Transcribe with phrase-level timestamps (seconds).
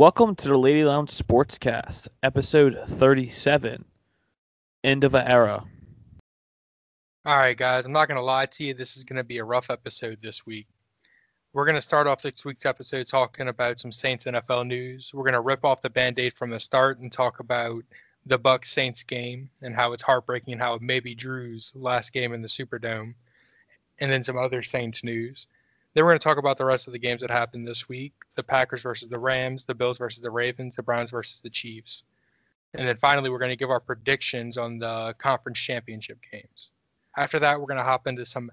[0.00, 3.84] Welcome to the Lady Lounge Sportscast, episode 37,
[4.82, 5.62] End of an Era.
[7.26, 8.72] All right, guys, I'm not going to lie to you.
[8.72, 10.68] This is going to be a rough episode this week.
[11.52, 15.10] We're going to start off this week's episode talking about some Saints NFL news.
[15.12, 17.84] We're going to rip off the band aid from the start and talk about
[18.24, 22.14] the Bucs Saints game and how it's heartbreaking and how it may be Drew's last
[22.14, 23.12] game in the Superdome,
[23.98, 25.46] and then some other Saints news.
[25.94, 28.12] Then we're going to talk about the rest of the games that happened this week
[28.36, 32.04] the Packers versus the Rams, the Bills versus the Ravens, the Browns versus the Chiefs.
[32.74, 36.70] And then finally, we're going to give our predictions on the conference championship games.
[37.16, 38.52] After that, we're going to hop into some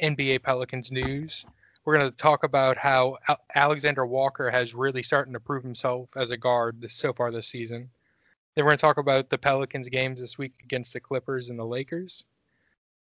[0.00, 1.44] NBA Pelicans news.
[1.84, 3.16] We're going to talk about how
[3.54, 7.90] Alexander Walker has really starting to prove himself as a guard so far this season.
[8.54, 11.58] Then we're going to talk about the Pelicans games this week against the Clippers and
[11.58, 12.26] the Lakers.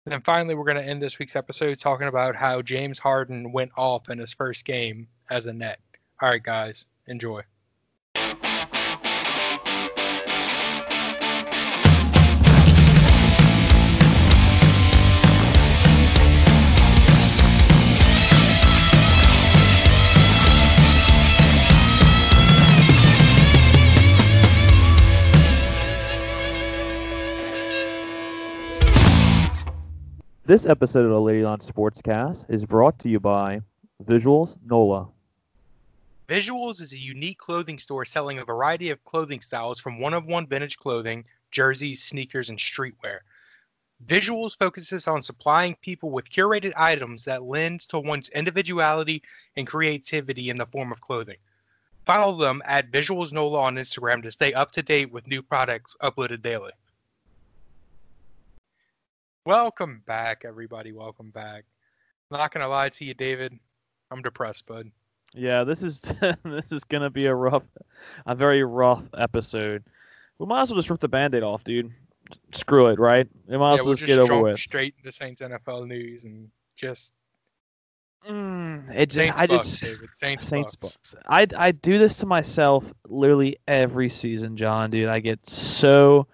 [0.06, 3.52] And then finally, we're going to end this week's episode talking about how James Harden
[3.52, 5.78] went off in his first game as a net.
[6.23, 7.42] All right, guys, enjoy.
[30.51, 33.60] This episode of the Lady Lounge Sportscast is brought to you by
[34.02, 35.07] Visuals NOLA.
[36.29, 40.26] Visuals is a unique clothing store selling a variety of clothing styles from one of
[40.26, 43.18] one vintage clothing, jerseys, sneakers, and streetwear.
[44.04, 49.23] Visuals focuses on supplying people with curated items that lends to one's individuality
[49.57, 51.38] and creativity in the form of clothing.
[52.07, 55.95] Follow them at Visuals NOLA on Instagram to stay up to date with new products
[56.02, 56.73] uploaded daily.
[59.46, 60.93] Welcome back, everybody.
[60.93, 61.65] Welcome back.
[62.30, 63.59] not gonna lie to you, David.
[64.10, 64.91] I'm depressed, bud.
[65.32, 66.00] Yeah, this is
[66.44, 67.62] this is gonna be a rough,
[68.27, 69.82] a very rough episode.
[70.38, 71.91] We might as well just rip the band-aid off, dude.
[72.53, 73.27] Screw it, right?
[73.47, 74.59] We might yeah, as well we'll just, get over with.
[74.59, 77.14] Straight into Saints NFL news and just.
[78.28, 80.09] Mm, it just, Saints I Bucs, just David.
[80.16, 80.98] Saints, Saints Bucs.
[80.98, 81.14] Bucs.
[81.28, 84.91] I I do this to myself literally every season, John.
[84.91, 86.26] Dude, I get so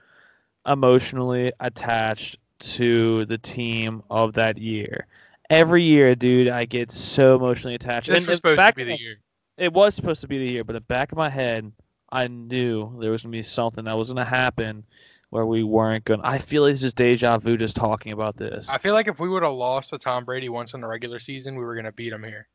[0.67, 5.07] emotionally attached to the team of that year.
[5.51, 8.09] Every year, dude, I get so emotionally attached.
[8.09, 9.17] This And was supposed to be the my- year.
[9.59, 11.73] It was supposed to be the year, but in the back of my head,
[12.11, 14.85] I knew there was gonna be something that was gonna happen
[15.31, 16.23] where we weren't gonna.
[16.25, 18.69] I feel like it's just deja vu just talking about this.
[18.69, 21.19] I feel like if we would have lost to Tom Brady once in the regular
[21.19, 22.49] season, we were gonna beat him here.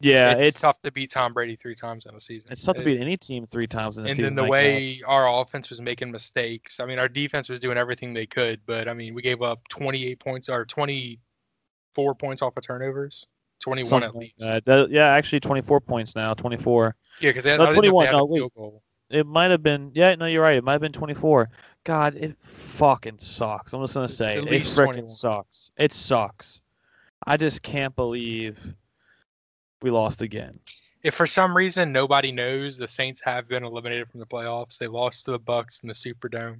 [0.00, 2.52] Yeah, it's, it's tough to beat Tom Brady three times in a season.
[2.52, 4.26] it's tough to beat any team three times in a and season.
[4.26, 5.02] And then the I way guess.
[5.04, 6.80] our offense was making mistakes.
[6.80, 9.66] I mean, our defense was doing everything they could, but I mean, we gave up
[9.68, 13.26] 28 points or 24 points off of turnovers,
[13.60, 14.34] 21 Something at least.
[14.40, 14.64] that.
[14.66, 16.34] That- yeah, actually, 24 points now.
[16.34, 16.94] 24.
[17.20, 17.74] Yeah, because they No, 21.
[17.74, 18.38] 21, Had no, a wait.
[18.38, 18.82] field goal.
[19.08, 19.92] It might have been.
[19.94, 20.56] Yeah, no, you're right.
[20.56, 21.48] It might have been 24.
[21.84, 23.72] God, it fucking sucks.
[23.72, 24.52] I'm just gonna say it.
[24.52, 25.08] It freaking 21.
[25.10, 25.70] sucks.
[25.78, 26.60] It sucks.
[27.24, 28.58] I just can't believe
[29.82, 30.58] we lost again.
[31.02, 34.78] If for some reason nobody knows, the Saints have been eliminated from the playoffs.
[34.78, 36.58] They lost to the Bucs in the Superdome.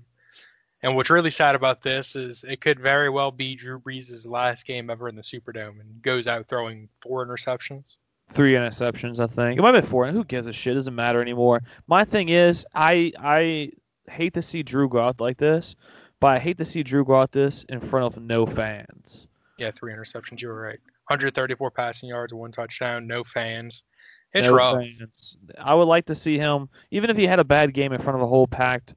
[0.83, 4.67] And what's really sad about this is it could very well be Drew Brees' last
[4.67, 7.97] game ever in the Superdome and goes out throwing four interceptions.
[8.33, 9.59] Three interceptions, I think.
[9.59, 10.05] It might been four.
[10.05, 10.75] And who gives a shit?
[10.75, 11.63] Doesn't matter anymore.
[11.87, 13.71] My thing is, I I
[14.09, 15.75] hate to see Drew go out like this,
[16.21, 19.29] but I hate to see Drew go out this in front of no fans.
[19.59, 20.41] Yeah, three interceptions.
[20.43, 20.81] You were right.
[21.09, 23.85] 134 passing yards, one touchdown, no fans.
[24.33, 24.83] It's no rough.
[24.83, 25.39] fans.
[25.59, 28.17] I would like to see him, even if he had a bad game in front
[28.17, 28.95] of a whole packed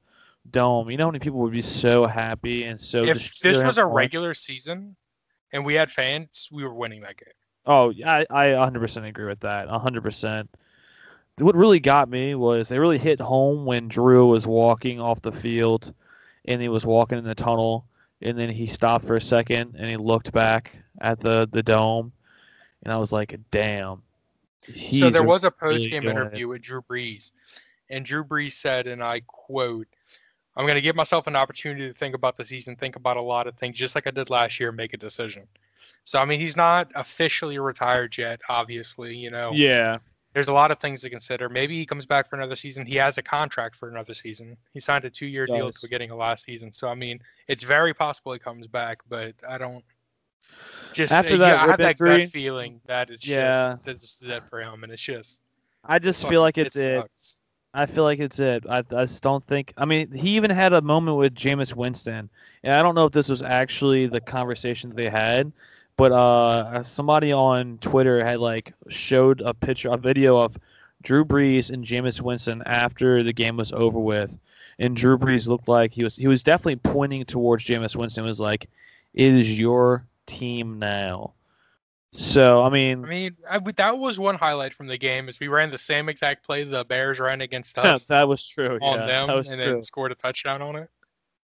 [0.50, 0.90] dome.
[0.90, 3.04] You know how many people would be so happy and so.
[3.04, 3.92] If this was a on?
[3.92, 4.96] regular season
[5.52, 7.34] and we had fans, we were winning that game.
[7.66, 9.68] Oh, yeah, I I 100% agree with that.
[9.68, 10.48] 100%.
[11.38, 15.32] What really got me was they really hit home when Drew was walking off the
[15.32, 15.94] field
[16.44, 17.86] and he was walking in the tunnel
[18.22, 22.12] and then he stopped for a second and he looked back at the the dome
[22.82, 24.02] and I was like, "Damn."
[24.72, 27.32] so there was a post game interview with Drew Brees,
[27.88, 29.88] and Drew Brees said, and I quote,
[30.56, 33.22] I'm going to give myself an opportunity to think about the season, think about a
[33.22, 35.46] lot of things, just like I did last year, and make a decision.
[36.04, 39.16] So, I mean, he's not officially retired yet, obviously.
[39.16, 39.98] You know, Yeah.
[40.32, 41.48] There's a lot of things to consider.
[41.48, 42.86] Maybe he comes back for another season.
[42.86, 44.56] He has a contract for another season.
[44.72, 46.72] He signed a two year deal the beginning of last season.
[46.72, 49.84] So, I mean, it's very possible he comes back, but I don't.
[50.92, 53.76] Just After that yeah, I have that gut feeling that it's Yeah.
[53.84, 55.40] just this is it for him, and it's just
[55.84, 57.00] I just feel like it's it.
[57.00, 57.36] sucks.
[57.72, 58.64] I feel like it's it.
[58.68, 59.72] I, I just don't think.
[59.76, 62.28] I mean, he even had a moment with Jameis Winston,
[62.64, 65.52] and I don't know if this was actually the conversation that they had,
[66.00, 70.56] but uh, somebody on Twitter had like showed a picture, a video of
[71.02, 74.38] Drew Brees and Jameis Winston after the game was over with,
[74.78, 78.24] and Drew Brees looked like he was he was definitely pointing towards Jameis Winston.
[78.24, 78.70] Was like,
[79.12, 81.34] "It is your team now."
[82.14, 85.48] So I mean, I mean, I, that was one highlight from the game is we
[85.48, 88.04] ran the same exact play the Bears ran against us.
[88.04, 88.78] that was true.
[88.80, 89.72] On yeah, them, that was and true.
[89.74, 90.88] then scored a touchdown on it.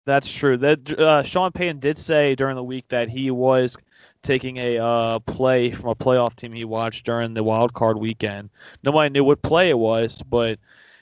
[0.04, 0.56] That's true.
[0.58, 3.76] That uh, Sean Payton did say during the week that he was
[4.24, 8.50] taking a uh, play from a playoff team he watched during the wild card weekend.
[8.82, 10.58] Nobody knew what play it was, but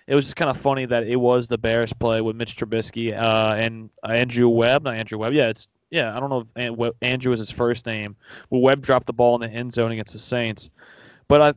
[0.06, 3.16] it was just kind of funny that it was the Bears play with Mitch Trubisky
[3.16, 4.82] uh, and Andrew Webb.
[4.82, 5.32] Not Andrew Webb.
[5.32, 6.14] Yeah, it's yeah.
[6.14, 8.16] I don't know if Andrew is his first name.
[8.50, 10.68] Well, Webb dropped the ball in the end zone against the Saints.
[11.28, 11.54] But I,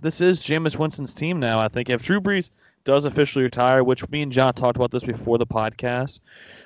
[0.00, 1.58] this is Jameis Winston's team now.
[1.58, 2.50] I think if Drew Brees
[2.84, 6.20] does officially retire, which me and John talked about this before the podcast,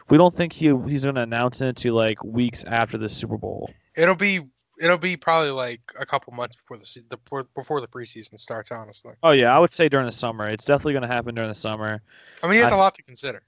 [0.08, 3.36] we don't think he he's going to announce it to like weeks after the Super
[3.36, 3.70] Bowl.
[3.96, 4.40] It'll be
[4.80, 8.70] it'll be probably like a couple months before the, the before the preseason starts.
[8.72, 9.14] Honestly.
[9.22, 10.48] Oh yeah, I would say during the summer.
[10.48, 12.02] It's definitely going to happen during the summer.
[12.42, 13.42] I mean, he has I, a lot to consider.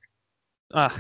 [0.73, 0.91] Uh,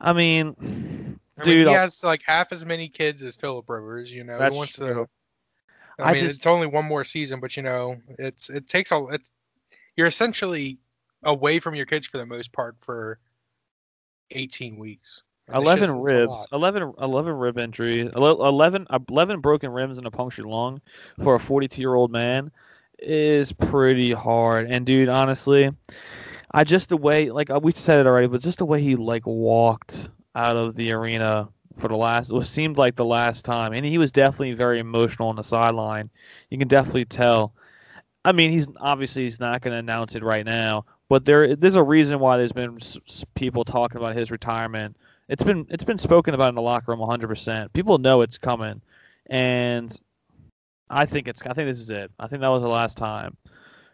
[0.00, 3.68] I mean, I dude, mean, he I'll- has like half as many kids as Philip
[3.68, 4.12] Rivers.
[4.12, 4.94] You know, That's he wants true.
[4.94, 5.08] to.
[6.02, 8.92] I, I mean, just- it's only one more season, but you know, it's it takes
[8.92, 9.04] a.
[9.06, 9.30] It's,
[9.96, 10.78] you're essentially
[11.24, 13.18] away from your kids for the most part for
[14.30, 15.24] 18 weeks.
[15.48, 16.48] And it's 11 just- ribs, lot.
[16.52, 20.80] 11, 11 rib injury, 11, 11 broken ribs and a punctured lung
[21.22, 22.50] for a 42 year old man
[22.98, 24.70] is pretty hard.
[24.70, 25.70] And dude, honestly,
[26.52, 28.96] I just the way like uh, we said it already, but just the way he
[28.96, 31.48] like walked out of the arena
[31.78, 35.28] for the last it seemed like the last time, and he was definitely very emotional
[35.28, 36.10] on the sideline.
[36.50, 37.54] You can definitely tell.
[38.24, 41.76] I mean, he's obviously he's not going to announce it right now, but there there's
[41.76, 42.78] a reason why there's been
[43.34, 44.96] people talking about his retirement.
[45.28, 47.72] It's been it's been spoken about in the locker room 100%.
[47.72, 48.80] People know it's coming,
[49.26, 49.94] and
[50.88, 52.10] I think it's I think this is it.
[52.18, 53.36] I think that was the last time.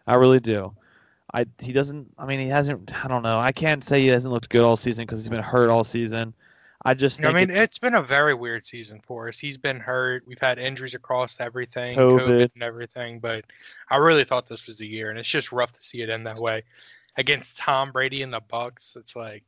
[0.07, 0.73] I really do.
[1.33, 2.07] I he doesn't.
[2.17, 2.91] I mean, he hasn't.
[3.03, 3.39] I don't know.
[3.39, 6.33] I can't say he hasn't looked good all season because he's been hurt all season.
[6.87, 9.39] I just I mean, it's- it's been a very weird season for us.
[9.39, 10.23] He's been hurt.
[10.27, 12.19] We've had injuries across everything, COVID.
[12.19, 13.19] COVID and everything.
[13.19, 13.43] But
[13.89, 16.27] I really thought this was the year, and it's just rough to see it end
[16.27, 16.61] that way
[17.17, 18.95] against Tom Brady and the Bucs.
[18.95, 19.43] It's like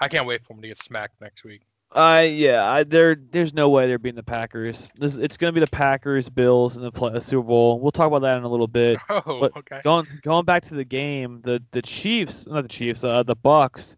[0.00, 1.62] I can't wait for him to get smacked next week.
[1.90, 4.90] I yeah, I, there there's no way they're beating the Packers.
[4.98, 7.80] This it's going to be the Packers, Bills, and the play, Super Bowl.
[7.80, 8.98] We'll talk about that in a little bit.
[9.08, 9.80] Oh, But okay.
[9.82, 13.96] Going going back to the game, the the Chiefs, not the Chiefs, uh, the Bucs.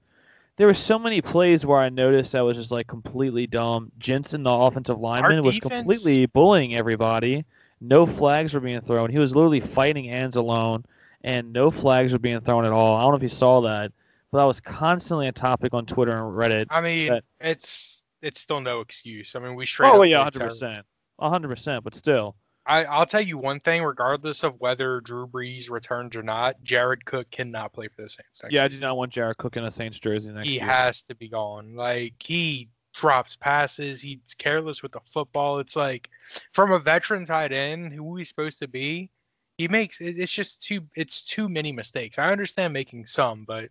[0.57, 3.91] There were so many plays where I noticed that was just like completely dumb.
[3.99, 7.45] Jensen, the offensive lineman, was defense- completely bullying everybody.
[7.81, 9.11] No flags were being thrown.
[9.11, 10.85] He was literally fighting ends alone,
[11.25, 12.95] and no flags were being thrown at all.
[12.97, 13.91] I don't know if you saw that,
[14.33, 16.67] but that was constantly a topic on Twitter and Reddit.
[16.71, 19.35] I mean, that- it's it's still no excuse.
[19.35, 19.91] I mean, we straight.
[19.91, 20.87] Oh up yeah, hundred percent,
[21.19, 21.85] hundred percent.
[21.85, 22.37] But still,
[22.67, 27.05] I, I'll tell you one thing, regardless of whether Drew Brees returns or not, Jared
[27.07, 28.43] Cook cannot play for the Saints.
[28.43, 30.65] Next yeah, I do not want Jared Cook in a Saints jersey next he year.
[30.65, 31.75] has to be gone.
[31.75, 35.59] Like he drops passes, he's careless with the football.
[35.59, 36.11] It's like
[36.53, 39.11] from a veteran tight end who he's supposed to be,
[39.59, 42.19] he makes it's just too it's too many mistakes.
[42.19, 43.71] I understand making some, but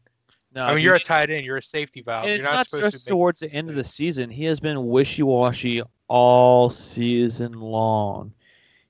[0.54, 2.26] no, I mean dude, you're a tight end, you're a safety valve.
[2.26, 4.30] You're it's not, not, supposed just to towards the end of the season.
[4.30, 8.34] He has been wishy-washy all season long.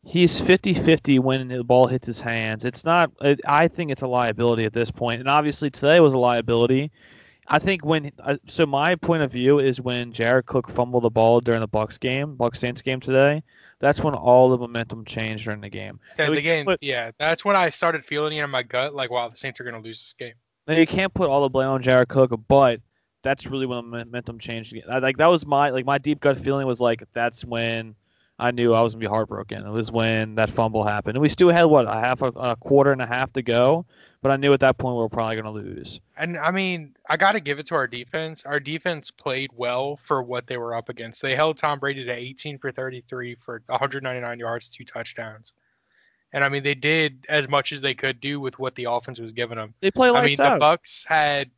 [0.04, 2.64] He's 50-50 when the ball hits his hands.
[2.64, 3.12] It's not.
[3.22, 5.20] It, I think it's a liability at this point.
[5.20, 6.92] and obviously today was a liability.
[7.50, 11.10] I think when uh, so my point of view is when Jared Cook fumbled the
[11.10, 13.44] ball during the Bucs game, Bucs Saints game today.
[13.80, 16.00] That's when all the momentum changed during the game.
[16.18, 16.66] the, the game.
[16.66, 19.60] put- yeah, that's when I started feeling it in my gut, like wow, the Saints
[19.60, 20.36] are gonna lose this game.
[20.70, 22.80] Now you can't put all the blame on Jared Cook, but
[23.24, 24.78] that's really when the momentum changed.
[24.88, 27.96] I, like that was my like my deep gut feeling was like that's when
[28.38, 29.66] I knew I was gonna be heartbroken.
[29.66, 32.56] It was when that fumble happened, and we still had what a half a, a
[32.56, 33.88] quarter and a half to go,
[34.22, 36.00] but I knew at that point we were probably gonna lose.
[36.16, 38.46] And I mean, I got to give it to our defense.
[38.46, 41.24] Our defense played well for what they were up against.
[41.24, 45.54] They held Tom Brady to 18 for 33 for 199 yards, two touchdowns.
[46.32, 49.20] And I mean, they did as much as they could do with what the offense
[49.20, 49.74] was giving them.
[49.82, 50.44] They play I mean, the.
[50.44, 51.50] Bucs had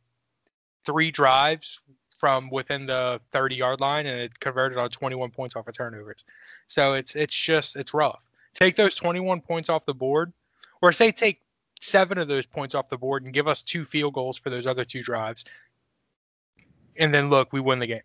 [0.86, 1.80] three drives
[2.18, 6.24] from within the 30 yard line, and it converted on 21 points off of turnovers.
[6.66, 8.20] So it's it's just it's rough.
[8.54, 10.32] Take those 21 points off the board,
[10.80, 11.40] or say take
[11.80, 14.66] seven of those points off the board and give us two field goals for those
[14.66, 15.44] other two drives,
[16.96, 18.02] and then look, we win the game.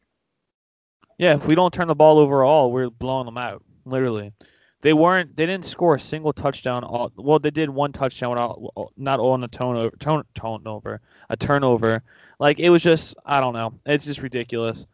[1.17, 3.63] Yeah, if we don't turn the ball over all, we're blowing them out.
[3.85, 4.33] Literally,
[4.81, 5.35] they weren't.
[5.35, 6.83] They didn't score a single touchdown.
[6.83, 9.95] All, well, they did one touchdown, without, not on a turnover.
[9.97, 12.03] Turn, turnover, a turnover.
[12.39, 13.15] Like it was just.
[13.25, 13.73] I don't know.
[13.85, 14.85] It's just ridiculous.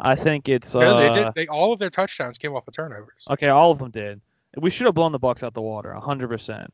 [0.00, 0.74] I think it's.
[0.74, 1.34] Uh, No, they did.
[1.34, 3.26] They all of their touchdowns came off of turnovers.
[3.30, 4.20] Okay, all of them did.
[4.56, 6.72] We should have blown the Bucs out the water, hundred percent.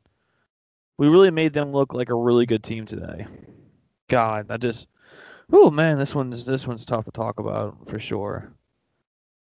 [0.96, 3.26] We really made them look like a really good team today.
[4.08, 4.86] God, I just,
[5.52, 8.52] oh man, this one's this one's tough to talk about for sure.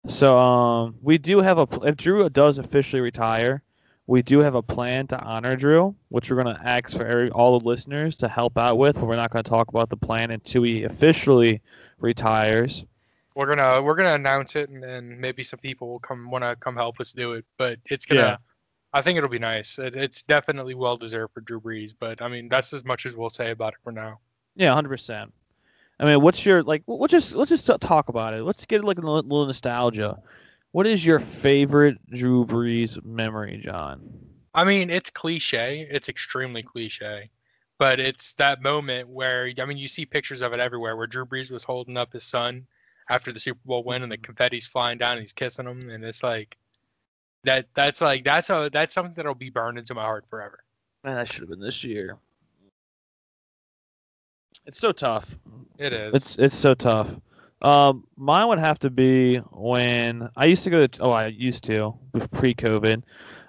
[0.08, 3.62] So um, we do have a if Drew does officially retire,
[4.06, 7.30] we do have a plan to honor Drew, which we're going to ask for every,
[7.30, 8.94] all the listeners to help out with.
[8.96, 11.60] But we're not going to talk about the plan until he officially
[11.98, 12.84] retires.
[13.34, 16.56] We're gonna we're gonna announce it, and then maybe some people will come want to
[16.56, 17.44] come help us do it.
[17.58, 18.20] But it's gonna.
[18.20, 18.36] Yeah.
[18.92, 19.78] I think it'll be nice.
[19.78, 23.14] It, it's definitely well deserved for Drew Brees, but I mean that's as much as
[23.14, 24.20] we'll say about it for now.
[24.54, 25.34] Yeah, hundred percent.
[25.98, 26.82] I mean, what's your like?
[26.86, 28.42] Let's just let's just talk about it.
[28.42, 30.18] Let's get like a little, nostalgia.
[30.72, 34.02] What is your favorite Drew Brees memory, John?
[34.54, 35.86] I mean, it's cliche.
[35.90, 37.30] It's extremely cliche,
[37.78, 41.24] but it's that moment where I mean, you see pictures of it everywhere, where Drew
[41.24, 42.66] Brees was holding up his son
[43.08, 44.24] after the Super Bowl win, and the mm-hmm.
[44.24, 46.58] confetti's flying down, and he's kissing him, and it's like
[47.44, 47.68] that.
[47.72, 50.62] That's like that's a that's something that'll be burned into my heart forever.
[51.04, 52.18] Man, that should have been this year.
[54.66, 55.26] It's so tough.
[55.78, 56.14] It is.
[56.14, 57.10] It's it's so tough.
[57.62, 61.00] Um, mine would have to be when I used to go to.
[61.00, 61.94] Oh, I used to
[62.32, 63.02] pre-COVID.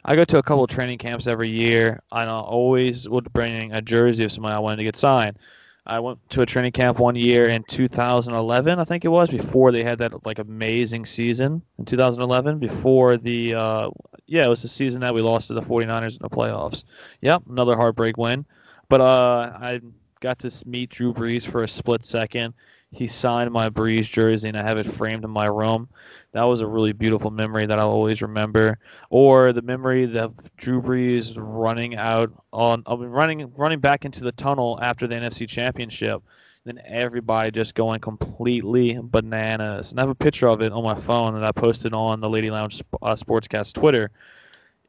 [0.06, 3.74] I go to a couple of training camps every year, and I always would bring
[3.74, 5.38] a jersey of somebody I wanted to get signed.
[5.86, 9.72] I went to a training camp one year in 2011, I think it was, before
[9.72, 12.60] they had that like amazing season in 2011.
[12.60, 13.90] Before the, uh,
[14.26, 16.84] yeah, it was the season that we lost to the 49ers in the playoffs.
[17.22, 18.46] Yep, another heartbreak win.
[18.90, 19.82] But uh, I
[20.20, 22.54] got to meet Drew Brees for a split second.
[22.92, 25.90] He signed my Brees jersey, and I have it framed in my room.
[26.32, 28.80] That was a really beautiful memory that I'll always remember.
[29.10, 34.80] Or the memory of Drew Brees running out on, running running back into the tunnel
[34.82, 36.24] after the NFC Championship.
[36.64, 39.92] Then everybody just going completely bananas.
[39.92, 42.30] And I have a picture of it on my phone that I posted on the
[42.30, 44.12] Lady Lounge uh, Sportscast Twitter.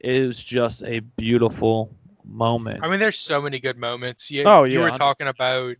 [0.01, 1.93] It was just a beautiful
[2.29, 2.81] moment.
[2.85, 4.31] I mean, there's so many good moments.
[4.31, 4.99] You, Oh, you yeah, were 100%.
[4.99, 5.77] talking about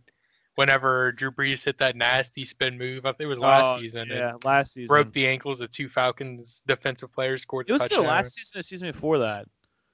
[0.55, 3.05] whenever Drew Brees hit that nasty spin move.
[3.05, 4.09] I think it was last Oh, season.
[4.11, 4.87] Yeah, last season.
[4.87, 8.05] broke the ankles of two Falcons defensive players scored it was touchdown.
[8.05, 9.45] last season the season before that.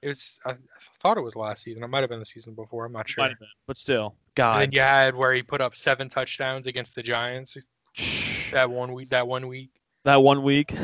[0.02, 0.38] It was.
[0.44, 0.54] I, I
[1.00, 1.82] thought it was last season.
[1.82, 2.84] It might have been the season before.
[2.84, 3.26] I'm not sure.
[3.28, 3.36] Been,
[3.66, 4.60] but still, And God.
[4.62, 7.56] then you had where he put up seven touchdowns against the Giants
[8.52, 9.08] that one week.
[9.10, 9.70] That one week.
[10.04, 10.74] that one week.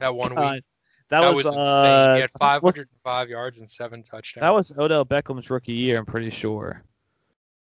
[0.00, 0.64] That one God, week.
[1.08, 1.60] That, That, was, was, insane.
[1.60, 4.42] uh, he had was- 505 yards and seven touchdowns.
[4.42, 5.98] That was Odell Beckham's rookie year.
[5.98, 6.82] I'm pretty sure,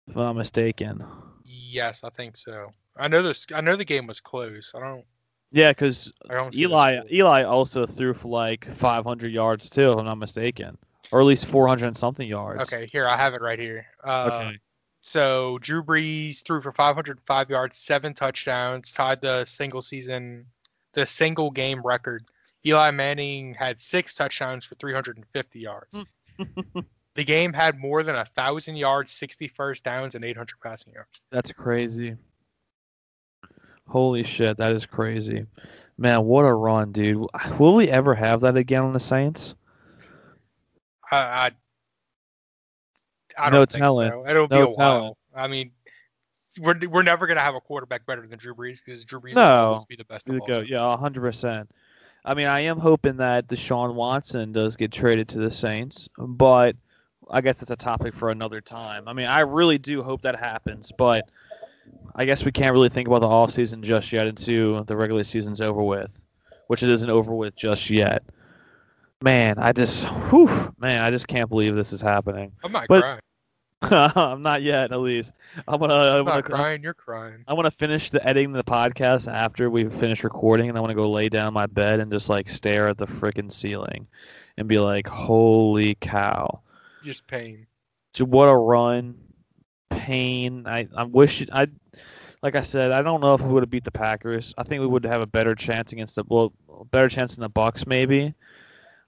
[0.07, 1.03] if I'm not mistaken.
[1.43, 2.69] Yes, I think so.
[2.97, 3.45] I know this.
[3.53, 4.71] I know the game was close.
[4.75, 5.03] I don't.
[5.51, 6.53] Yeah, because I don't.
[6.53, 6.99] see the Eli.
[7.11, 10.77] Eli also threw for like 500 yards too, if I'm not mistaken,
[11.11, 12.61] or at least 400 and something yards.
[12.61, 13.85] Okay, here I have it right here.
[14.03, 14.57] Uh, Okay.
[15.01, 20.45] So Drew Brees threw for 505 yards, seven touchdowns, tied the single season,
[20.93, 22.23] the single game record.
[22.65, 26.03] Eli Manning had six touchdowns for 350 yards.
[27.15, 31.21] the game had more than a thousand yards, 60 first downs, and 800 passing yards.
[31.31, 32.15] That's crazy.
[33.87, 35.45] Holy shit, that is crazy.
[35.97, 37.27] Man, what a run, dude.
[37.59, 39.55] Will we ever have that again on the Saints?
[41.11, 41.51] I, I,
[43.37, 44.09] I don't think telling.
[44.09, 44.25] so.
[44.27, 45.17] It'll be No a while.
[45.35, 45.71] I mean,
[46.59, 49.41] we're we're never gonna have a quarterback better than Drew Brees because Drew Brees No.
[49.41, 50.65] will always be the best of all go, time.
[50.67, 51.69] yeah, hundred percent.
[52.25, 56.75] I mean, I am hoping that Deshaun Watson does get traded to the Saints, but
[57.29, 59.07] I guess that's a topic for another time.
[59.07, 61.23] I mean, I really do hope that happens, but
[62.15, 65.23] I guess we can't really think about the off season just yet until the regular
[65.25, 66.23] season's over with,
[66.67, 68.23] which it isn't over with just yet.
[69.21, 72.51] Man, I just, whew, man, I just can't believe this is happening.
[72.63, 73.19] I'm not But- crying.
[73.91, 75.33] I'm not yet, at least.
[75.67, 76.83] I'm gonna, I'm I'm gonna, not crying.
[76.83, 77.43] You're crying.
[77.47, 80.91] I want to finish the editing the podcast after we finish recording, and I want
[80.91, 84.07] to go lay down in my bed and just like stare at the freaking ceiling,
[84.57, 86.61] and be like, "Holy cow!
[87.03, 87.67] Just pain.
[88.19, 89.15] What a run!
[89.89, 90.65] Pain.
[90.65, 91.67] I I wish it, I,
[92.41, 94.53] like I said, I don't know if we would have beat the Packers.
[94.57, 96.53] I think we would have a better chance against the well,
[96.91, 98.33] better chance than the Bucs maybe.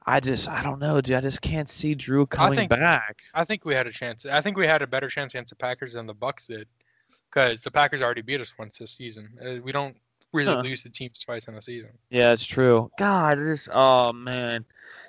[0.08, 1.16] I just I don't know, dude.
[1.18, 3.18] I just can't see Drew coming think- back.
[3.34, 4.26] I think we had a chance.
[4.26, 6.68] I think we had a better chance against the Packers than the Bucs did,
[7.30, 9.30] because the Packers already beat us once this season.
[9.44, 9.98] Uh, we don't
[10.32, 10.62] really Huh.
[10.62, 11.92] lose the teams twice in a season.
[12.10, 12.92] Yeah, it's true.
[13.00, 13.68] God, this.
[13.74, 14.64] Oh man,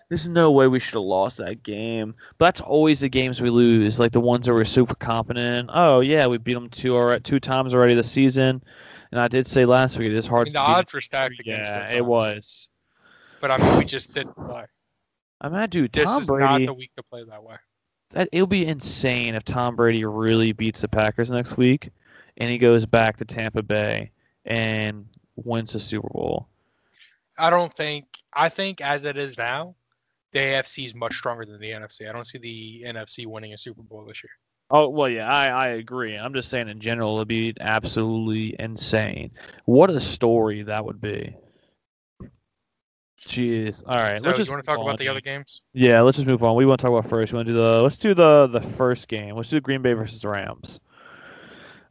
[0.08, 2.14] there's no way we should have lost that game.
[2.38, 5.68] But that's always the games we lose, like the ones that we're super competent.
[5.74, 8.62] Oh yeah, we beat them two or two times already this season.
[9.12, 10.72] And I did say last week it is I hard mean, to the beat.
[10.72, 11.90] odds were stacked against yeah, us.
[11.90, 12.00] it honestly.
[12.00, 12.68] was.
[13.42, 14.64] But I mean, we just didn't play.
[15.40, 16.66] I mean, dude, This Tom is not Brady.
[16.66, 17.56] the week to play that way.
[18.10, 21.90] That it'll be insane if Tom Brady really beats the Packers next week,
[22.36, 24.12] and he goes back to Tampa Bay
[24.44, 26.48] and wins the Super Bowl.
[27.38, 28.06] I don't think.
[28.32, 29.74] I think as it is now,
[30.32, 32.08] the AFC is much stronger than the NFC.
[32.08, 34.30] I don't see the NFC winning a Super Bowl this year.
[34.70, 36.16] Oh well, yeah, I, I agree.
[36.16, 39.30] I'm just saying in general, it'd be absolutely insane.
[39.66, 41.36] What a story that would be.
[43.26, 43.82] Jeez.
[43.86, 44.18] All right.
[44.18, 45.62] So let's you just want to talk move about on, the other games?
[45.72, 46.54] Yeah, let's just move on.
[46.56, 47.32] We want to talk about first.
[47.32, 49.34] We want to do the let's do the the first game.
[49.36, 50.80] Let's do Green Bay versus Rams.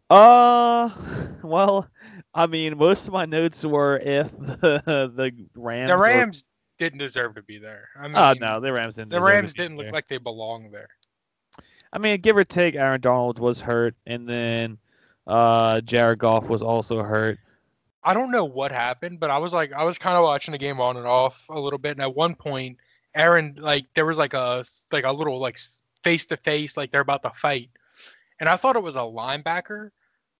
[0.09, 0.89] Uh,
[1.43, 1.87] well,
[2.33, 5.89] I mean, most of my notes were if the the Rams.
[5.89, 6.43] The Rams
[6.79, 7.89] didn't deserve to be there.
[7.99, 9.09] I mean, Oh no, the Rams didn't.
[9.09, 9.85] the deserve to Rams didn't there.
[9.87, 10.89] look like they belonged there.
[11.91, 14.77] I mean, give or take, Aaron Donald was hurt, and then
[15.27, 17.39] uh, Jared Goff was also hurt.
[18.05, 20.57] I don't know what happened, but I was like, I was kind of watching the
[20.57, 22.77] game on and off a little bit, and at one point,
[23.15, 25.59] Aaron like there was like a like a little like
[26.03, 27.69] face to face, like they're about to fight,
[28.39, 29.89] and I thought it was a linebacker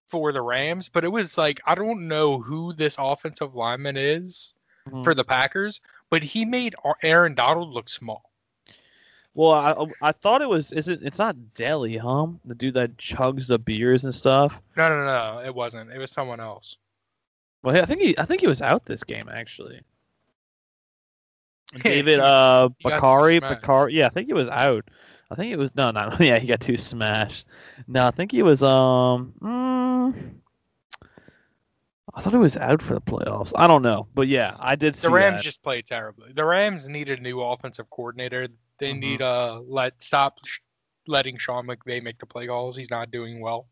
[0.08, 4.54] for the Rams, but it was like I don't know who this offensive lineman is
[4.88, 5.02] Mm-hmm.
[5.02, 5.80] for the Packers,
[6.10, 8.30] but he made Aaron Donald look small.
[9.34, 9.50] Well,
[10.00, 10.70] I I thought it was.
[10.70, 11.00] Is it?
[11.02, 12.28] It's not Deli, huh?
[12.44, 14.56] The dude that chugs the beers and stuff.
[14.76, 15.90] No, no, no, it wasn't.
[15.90, 16.76] It was someone else.
[17.66, 18.16] Well, I think he.
[18.16, 19.80] I think he was out this game actually.
[21.82, 23.40] David uh he got too Bakari.
[23.40, 23.94] Bakari.
[23.94, 24.88] Yeah, I think he was out.
[25.32, 26.14] I think it was no, no.
[26.20, 27.44] Yeah, he got too smashed.
[27.88, 29.32] No, I think he was um.
[29.40, 30.14] mm,
[32.14, 33.50] I thought he was out for the playoffs.
[33.56, 35.42] I don't know, but yeah, I did see The Rams that.
[35.42, 36.30] just played terribly.
[36.32, 38.46] The Rams need a new offensive coordinator.
[38.78, 38.98] They Mhm.
[39.00, 40.60] need uh let stop sh-
[41.08, 42.76] letting Sean McVay make the play calls.
[42.76, 43.66] He's not doing well.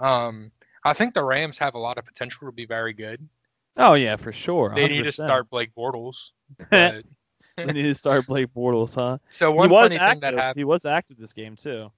[0.00, 0.52] Um,
[0.86, 3.28] I think the Rams have a lot of potential to be very good.
[3.76, 4.72] Oh yeah, for sure.
[4.74, 6.30] They need to start Blake Bortles.
[6.70, 7.02] they
[7.58, 9.18] need to start Blake Bortles, huh?
[9.28, 10.60] so one funny thing that happened.
[10.60, 11.90] He was active this game too.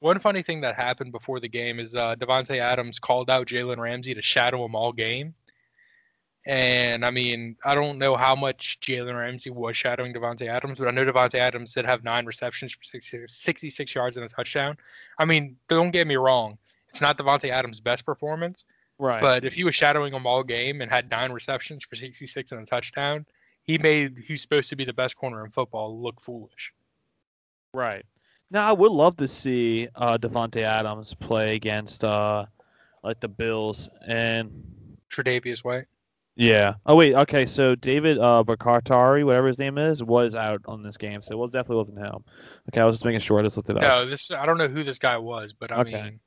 [0.00, 3.78] One funny thing that happened before the game is uh, Davante Adams called out Jalen
[3.78, 5.34] Ramsey to shadow him all game.
[6.44, 10.88] And I mean, I don't know how much Jalen Ramsey was shadowing Davante Adams, but
[10.88, 14.76] I know Davante Adams did have nine receptions for 60, 66 yards and a touchdown.
[15.18, 16.58] I mean, don't get me wrong,
[16.92, 18.64] it's not Davante Adams' best performance,
[18.98, 19.20] Right.
[19.20, 22.60] but if he was shadowing him all game and had nine receptions for 66 and
[22.62, 23.26] a touchdown,
[23.62, 26.72] he made who's supposed to be the best corner in football look foolish.
[27.74, 28.04] Right.
[28.50, 32.44] Now I would love to see uh Davante Adams play against uh
[33.02, 34.50] like the Bills and
[35.10, 35.86] Tre'Davious White.
[36.36, 36.74] yeah.
[36.86, 40.96] Oh wait, okay, so David uh Bakartari, whatever his name is, was out on this
[40.98, 42.24] game, so it was definitely wasn't him.
[42.68, 43.82] Okay, I was just making sure I just looked it up.
[43.82, 45.92] No, this I don't know who this guy was, but I Okay.
[46.02, 46.20] mean,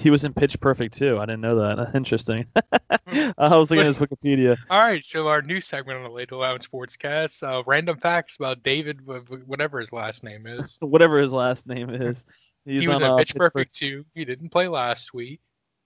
[0.00, 1.18] he was in Pitch Perfect too.
[1.18, 1.90] I didn't know that.
[1.94, 2.46] Interesting.
[3.06, 4.56] I was looking at his Wikipedia.
[4.70, 8.62] All right, so our new segment on the Lady Lounge Sportscast, uh, random facts about
[8.62, 10.78] David, wh- wh- whatever his last name is.
[10.80, 12.24] Whatever his last name is.
[12.64, 14.04] He's he was on, at uh, Pitch Perfect too.
[14.14, 15.40] He didn't play last week.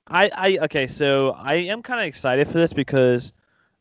[0.06, 3.32] I, I okay, so I am kind of excited for this because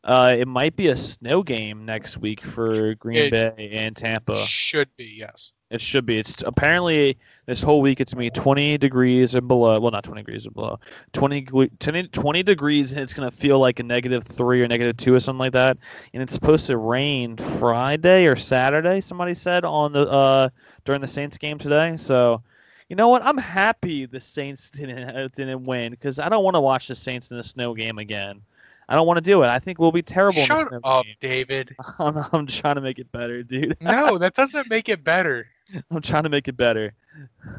[0.02, 4.34] uh, it might be a snow game next week for Green It Bay and Tampa.
[4.34, 5.52] Should be yes.
[5.70, 6.18] It should be.
[6.18, 9.80] It's apparently this whole week it's gonna be 20 degrees and below.
[9.80, 10.78] Well, not 20 degrees or below.
[11.12, 11.42] 20,
[11.80, 15.20] 20, 20 degrees and it's gonna feel like a negative three or negative two or
[15.20, 15.76] something like that.
[16.14, 19.00] And it's supposed to rain Friday or Saturday.
[19.00, 20.48] Somebody said on the uh
[20.84, 21.96] during the Saints game today.
[21.96, 22.42] So.
[22.88, 23.24] You know what?
[23.24, 27.32] I'm happy the Saints didn't didn't win because I don't want to watch the Saints
[27.32, 28.42] in the snow game again.
[28.88, 29.48] I don't want to do it.
[29.48, 31.16] I think we'll be terrible in Shut the up, game.
[31.20, 31.76] David.
[31.98, 33.76] I'm, I'm trying to make it better, dude.
[33.80, 35.48] No, that doesn't make it better.
[35.90, 36.92] I'm trying to make it better.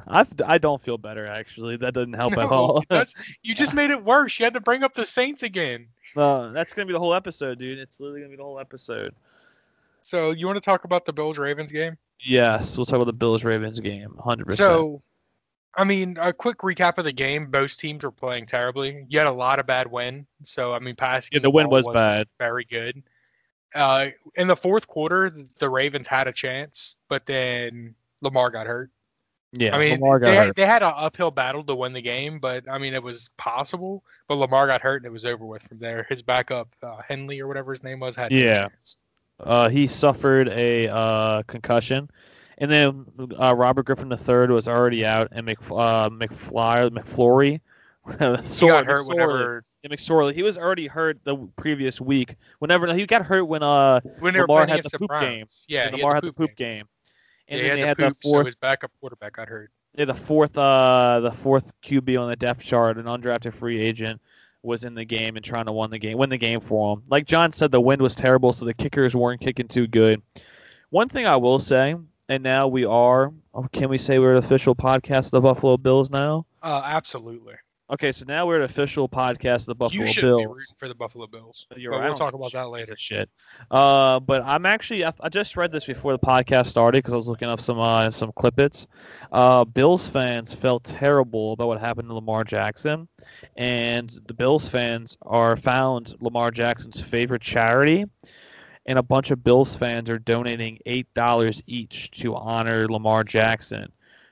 [0.07, 1.77] I I don't feel better actually.
[1.77, 2.83] That doesn't help no, at all.
[2.89, 4.37] that's, you just made it worse.
[4.39, 5.87] You had to bring up the Saints again.
[6.15, 7.79] no, that's gonna be the whole episode, dude.
[7.79, 9.13] It's literally gonna be the whole episode.
[10.01, 11.97] So you want to talk about the Bills Ravens game?
[12.19, 14.45] Yes, we'll talk about the Bills Ravens game, 100.
[14.45, 15.01] percent So,
[15.75, 17.51] I mean, a quick recap of the game.
[17.51, 19.05] Both teams were playing terribly.
[19.09, 20.25] You had a lot of bad win.
[20.43, 22.27] So, I mean, passing Yeah, the win was bad.
[22.39, 23.03] very good.
[23.75, 28.91] Uh, in the fourth quarter, the Ravens had a chance, but then Lamar got hurt.
[29.53, 30.55] Yeah, I mean, they, hurt.
[30.55, 34.03] they had an uphill battle to win the game, but I mean, it was possible.
[34.27, 36.05] But Lamar got hurt, and it was over with from there.
[36.09, 38.67] His backup, uh, Henley or whatever his name was, had Yeah.
[38.67, 38.97] chance.
[39.39, 42.09] Uh, he suffered a uh, concussion,
[42.57, 43.05] and then
[43.39, 47.61] uh, Robert Griffin III was already out, and Mc uh, McFly McFlurry.
[48.59, 50.33] He got hurt whenever McSorley.
[50.33, 52.35] He was already hurt the previous week.
[52.59, 55.25] Whenever he got hurt when uh when Lamar had the the poop Browns.
[55.25, 55.45] game.
[55.67, 56.87] Yeah, Lamar had had the poop game.
[57.47, 59.33] And Yeah, then he they had had the the poop, so fourth his backup quarterback
[59.33, 59.71] got hurt.
[59.95, 64.21] Yeah, the fourth, uh, the fourth QB on the depth chart, an undrafted free agent,
[64.61, 67.03] was in the game and trying to win the game, win the game for him.
[67.09, 70.21] Like John said, the wind was terrible, so the kickers weren't kicking too good.
[70.89, 71.95] One thing I will say,
[72.29, 75.77] and now we are, oh, can we say we're an official podcast of the Buffalo
[75.77, 76.45] Bills now?
[76.61, 77.55] Uh, absolutely.
[77.89, 80.09] Okay, so now we're at an official podcast of the Buffalo Bills.
[80.09, 80.41] you should Bills.
[80.41, 81.67] be rooting for the Buffalo Bills.
[81.77, 82.97] You're but right, we'll talk about that later.
[82.97, 83.29] shit.
[83.71, 87.15] Uh, but I'm actually I, I just read this before the podcast started because I
[87.15, 88.87] was looking up some uh, some clippets.
[89.31, 93.07] Uh, Bills fans felt terrible about what happened to Lamar Jackson,
[93.55, 98.03] and the Bills fans are found Lamar Jackson's favorite charity,
[98.85, 103.89] and a bunch of Bills fans are donating eight dollars each to honor Lamar Jackson,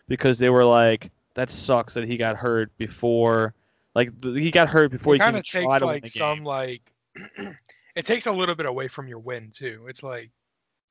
[0.10, 3.54] because they were like, that sucks that he got hurt before.
[3.96, 6.44] Like he got hurt before It he kind of takes like some game.
[6.44, 6.92] like.
[7.96, 9.86] it takes a little bit away from your win too.
[9.90, 10.32] It's like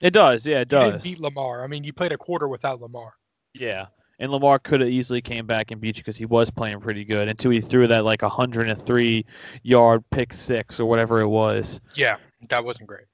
[0.00, 1.02] It does, yeah, it you didn't does.
[1.02, 1.64] beat Lamar.
[1.64, 3.14] I mean, you played a quarter without Lamar.
[3.54, 3.86] Yeah,
[4.18, 7.04] and Lamar could have easily came back and beat you because he was playing pretty
[7.04, 9.24] good until he threw that like 103
[9.62, 11.80] yard pick six or whatever it was.
[11.94, 12.16] Yeah,
[12.48, 13.06] that wasn't great.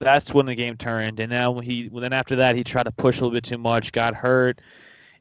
[0.00, 3.18] That's when the game turned, and now he then after that he tried to push
[3.18, 4.60] a little bit too much, got hurt,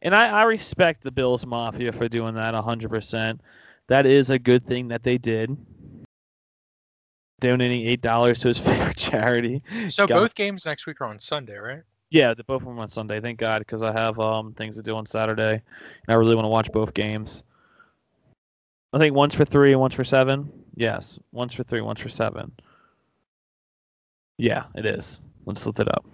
[0.04, 2.89] and I, I respect the Bills Mafia for doing that 100.
[2.89, 3.42] percent
[3.88, 5.58] That is a good thing that they did.
[7.42, 9.62] Donating eight dollars to his favorite charity.
[9.89, 11.82] So Got- both games next week are on Sunday, right?
[12.10, 13.20] Yeah, the both of them on Sunday.
[13.20, 15.62] Thank God, because I have um things to do on Saturday, and
[16.10, 17.42] I really want to watch both games.
[18.94, 20.52] I think one's for three and one's for seven.
[20.76, 22.52] Yes, one's for three, one's for seven.
[24.38, 25.22] Yeah, it is.
[25.46, 26.06] Let's look it up.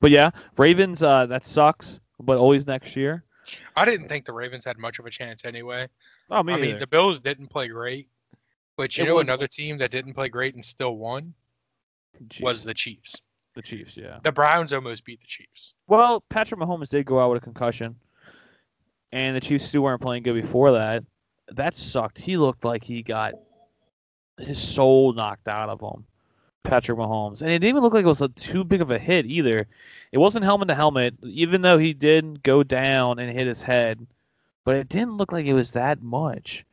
[0.00, 1.02] But yeah, Ravens.
[1.02, 3.24] Uh, that sucks, but always next year.
[3.76, 5.88] I didn't think the Ravens had much of a chance anyway.
[6.30, 8.08] Oh, me I mean, the Bills didn't play great,
[8.76, 11.34] but you It know was- another team that didn't play great and still won
[12.40, 13.20] was the Chiefs.
[13.54, 13.96] the Chiefs.
[13.96, 14.18] Yeah.
[14.24, 15.74] The Browns almost beat the Chiefs.
[15.86, 17.96] Well, Patrick Mahomes did go out with a concussion,
[19.12, 21.04] and the Chiefs still weren't playing good before that.
[21.48, 22.18] That sucked.
[22.18, 23.34] He looked like he got
[24.38, 26.04] his soul knocked out of him,
[26.64, 28.98] Patrick Mahomes, and it didn't even look like it was a, too big of a
[28.98, 29.66] hit either.
[30.10, 34.06] It wasn't helmet to helmet, even though he did go down and hit his head,
[34.64, 36.64] but it didn't look like it was that much.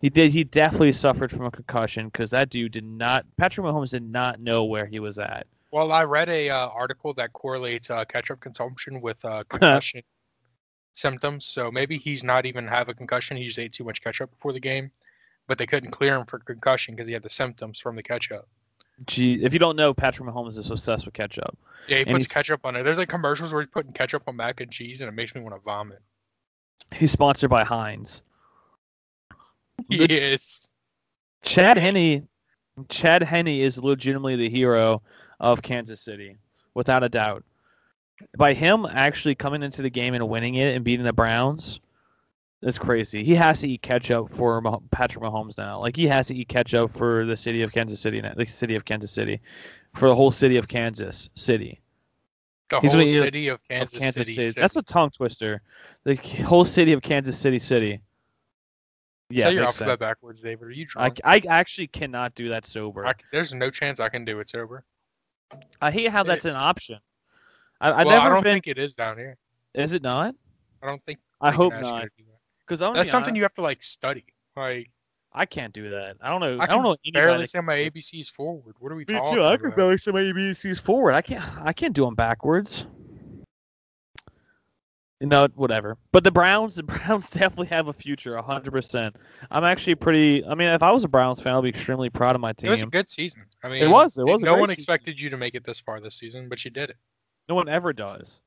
[0.00, 0.32] He did.
[0.32, 3.24] He definitely suffered from a concussion because that dude did not.
[3.36, 5.46] Patrick Mahomes did not know where he was at.
[5.70, 10.02] Well, I read a uh, article that correlates uh, ketchup consumption with uh, concussion
[10.92, 11.46] symptoms.
[11.46, 13.36] So maybe he's not even have a concussion.
[13.36, 14.90] He just ate too much ketchup before the game,
[15.46, 18.48] but they couldn't clear him for concussion because he had the symptoms from the ketchup.
[19.06, 21.56] Gee, if you don't know, Patrick Mahomes is obsessed with ketchup.
[21.86, 22.82] Yeah, he And puts he's- ketchup on it.
[22.82, 25.40] There's like commercials where he's putting ketchup on mac and cheese, and it makes me
[25.40, 26.00] want to vomit.
[26.94, 28.22] He's sponsored by Heinz.
[29.88, 30.68] Yes.
[31.42, 32.28] Chad Henne,
[32.88, 35.02] Chad Henne is legitimately the hero
[35.40, 36.36] of Kansas City,
[36.74, 37.44] without a doubt.
[38.36, 41.80] By him actually coming into the game and winning it and beating the Browns,
[42.62, 43.22] that's crazy.
[43.24, 45.78] He has to eat ketchup for Patrick Mahomes now.
[45.80, 48.84] Like he has to eat ketchup for the city of Kansas City, the city of
[48.84, 49.40] Kansas City,
[49.94, 51.80] for the whole city of Kansas City.
[52.70, 54.34] The He's whole city of Of Kansas, Kansas City.
[54.34, 54.48] City.
[54.50, 54.60] City.
[54.60, 55.62] That's a tongue twister.
[56.04, 56.16] The
[56.46, 58.00] whole city of Kansas City City.
[59.30, 60.00] Yeah, Say your makes alphabet sense.
[60.00, 60.68] backwards, David.
[60.68, 61.20] Are you I, drunk?
[61.24, 63.06] I actually cannot do that sober.
[63.06, 64.84] I there's no chance I can do it sober.
[65.80, 66.98] I hate how that's an option.
[67.80, 68.54] I, I've well, never I don't been.
[68.54, 69.36] think it is down here.
[69.74, 70.34] Is it not?
[70.82, 71.20] I don't think.
[71.40, 72.08] I hope not.
[72.68, 72.78] To do that.
[72.78, 74.24] Because I'm That's something you have to like study.
[74.56, 74.90] Like
[75.32, 76.16] I can't do that.
[76.20, 76.58] I don't know.
[76.58, 77.46] I, I, don't can know barely anybody.
[77.46, 78.76] say my ABCs forward.
[78.78, 79.42] What are we Me talking too.
[79.42, 79.60] I about?
[79.60, 81.12] can barely say my ABCs forward.
[81.12, 81.44] I can't.
[81.62, 82.86] I can't do them backwards.
[85.20, 85.96] You know, whatever.
[86.12, 89.16] But the Browns, the Browns definitely have a future, hundred percent.
[89.50, 90.44] I'm actually pretty.
[90.44, 92.68] I mean, if I was a Browns fan, I'd be extremely proud of my team.
[92.68, 93.42] It was a good season.
[93.62, 94.16] I mean, It was.
[94.16, 94.80] It was a no great one season.
[94.80, 96.96] expected you to make it this far this season, but you did it.
[97.48, 98.40] No one ever does.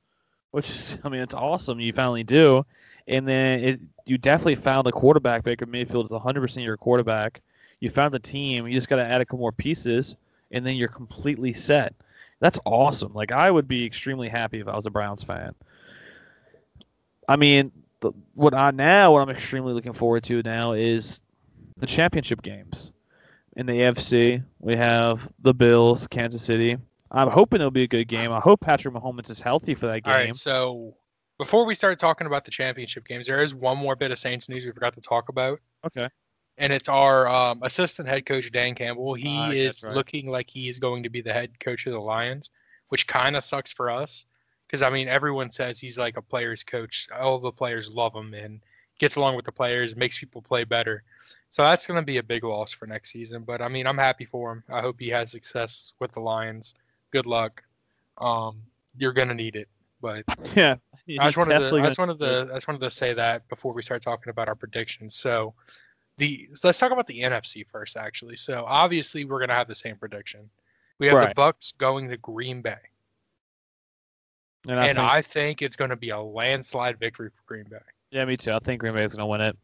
[0.51, 1.79] Which is, I mean, it's awesome.
[1.79, 2.65] You finally do,
[3.07, 3.79] and then it.
[4.05, 5.43] You definitely found the quarterback.
[5.43, 7.41] Baker Mayfield is 100 percent your quarterback.
[7.79, 8.67] You found the team.
[8.67, 10.15] You just got to add a couple more pieces,
[10.51, 11.93] and then you're completely set.
[12.39, 13.13] That's awesome.
[13.13, 15.53] Like I would be extremely happy if I was a Browns fan.
[17.27, 21.21] I mean, the, what I now what I'm extremely looking forward to now is
[21.77, 22.93] the championship games.
[23.57, 26.77] In the AFC, we have the Bills, Kansas City.
[27.11, 28.31] I'm hoping it'll be a good game.
[28.31, 30.13] I hope Patrick Mahomes is healthy for that game.
[30.13, 30.35] All right.
[30.35, 30.95] So
[31.41, 34.47] before we start talking about the championship games, there is one more bit of Saints
[34.47, 36.07] news we forgot to talk about, Okay.
[36.59, 39.15] and it's our um, assistant head coach Dan Campbell.
[39.15, 39.95] He Ah, is right.
[39.95, 42.51] looking like he is going to be the head coach of the Lions,
[42.89, 44.25] which kind of sucks for us
[44.67, 47.07] because I mean everyone says he's like a player's coach.
[47.19, 48.61] All the players love him and
[48.99, 51.01] gets along with the players, makes people play better.
[51.49, 53.41] So that's going to be a big loss for next season.
[53.43, 54.63] But I mean, I'm happy for him.
[54.69, 56.75] I hope he has success with the Lions.
[57.09, 57.63] Good luck.
[58.19, 58.61] Um,
[58.95, 59.67] you're going to need it.
[60.01, 60.23] But
[60.55, 60.75] Yeah.
[61.19, 63.73] I just wanted to, I just wanted to, I just wanted to say that before
[63.73, 65.15] we start talking about our predictions.
[65.15, 65.53] So,
[66.17, 68.35] the so let's talk about the NFC first, actually.
[68.35, 70.49] So obviously we're gonna have the same prediction.
[70.99, 72.77] We have the Bucs going to Green Bay,
[74.67, 77.65] and I and think, I think it's going to be a landslide victory for Green
[77.69, 77.77] Bay.
[78.11, 78.51] Yeah, me too.
[78.51, 79.57] I think Green Bay is going to win it.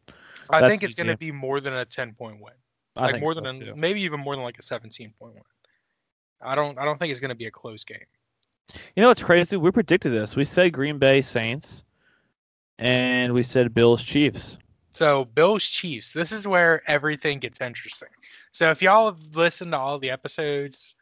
[0.50, 2.54] I That's think it's going to be more than a 10 point win.
[2.95, 3.73] I Like think more so, than a, too.
[3.76, 5.43] maybe even more than like a 17 point win.
[6.41, 8.06] I don't I don't think it's going to be a close game.
[8.95, 9.58] You know what's crazy?
[9.58, 10.36] We predicted this.
[10.36, 11.84] We said Green Bay Saints,
[12.80, 14.58] and we said Bills Chiefs.
[14.91, 16.12] So Bills Chiefs.
[16.12, 18.10] This is where everything gets interesting.
[18.51, 20.95] So if y'all have listened to all the episodes,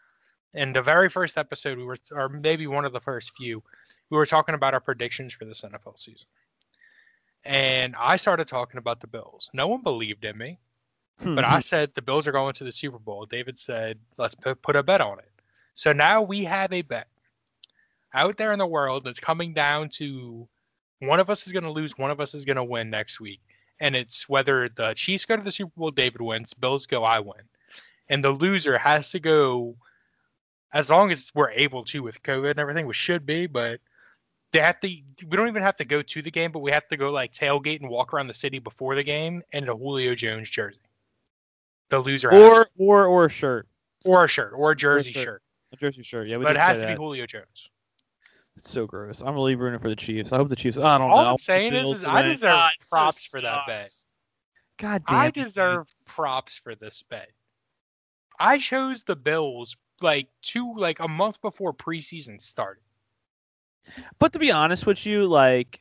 [0.53, 3.63] in the very first episode we were, or maybe one of the first few,
[4.09, 6.27] we were talking about our predictions for this NFL season.
[7.43, 9.49] And I started talking about the Bills.
[9.53, 10.59] No one believed in me,
[11.23, 11.61] but I hmm.
[11.61, 13.25] said the Bills are going to the Super Bowl.
[13.25, 15.31] David said, let's put, put a bet on it.
[15.73, 17.07] So now we have a bet
[18.15, 20.47] out there in the world that's coming down to
[20.99, 23.19] one of us is going to lose, one of us is going to win next
[23.19, 23.41] week.
[23.79, 27.19] And it's whether the Chiefs go to the Super Bowl, David wins, Bills go, I
[27.19, 27.43] win.
[28.07, 29.75] And the loser has to go
[30.73, 33.79] as long as we're able to with COVID and everything, which should be, but
[34.51, 36.87] they have to we don't even have to go to the game, but we have
[36.87, 40.15] to go like tailgate and walk around the city before the game in a Julio
[40.15, 40.79] Jones jersey.
[41.89, 43.67] The loser has or or or a shirt,
[44.05, 45.23] or a shirt or a jersey shirt.
[45.23, 45.41] shirt.
[45.73, 46.27] a jersey shirt.
[46.27, 46.95] Yeah, we But it has to be.
[46.95, 47.69] Julio Jones.
[48.65, 49.21] It's so gross.
[49.21, 50.33] I'm really rooting for the Chiefs.
[50.33, 50.79] I hope the Chiefs.
[50.79, 51.29] I don't All know.
[51.33, 53.91] I'm saying is, is I deserve God, it so props for that bet.
[54.79, 55.15] God damn.
[55.15, 55.43] I it, dude.
[55.43, 57.29] deserve props for this bet.
[58.39, 62.81] I chose the Bills like two like a month before preseason started.
[64.17, 65.79] But to be honest with you, like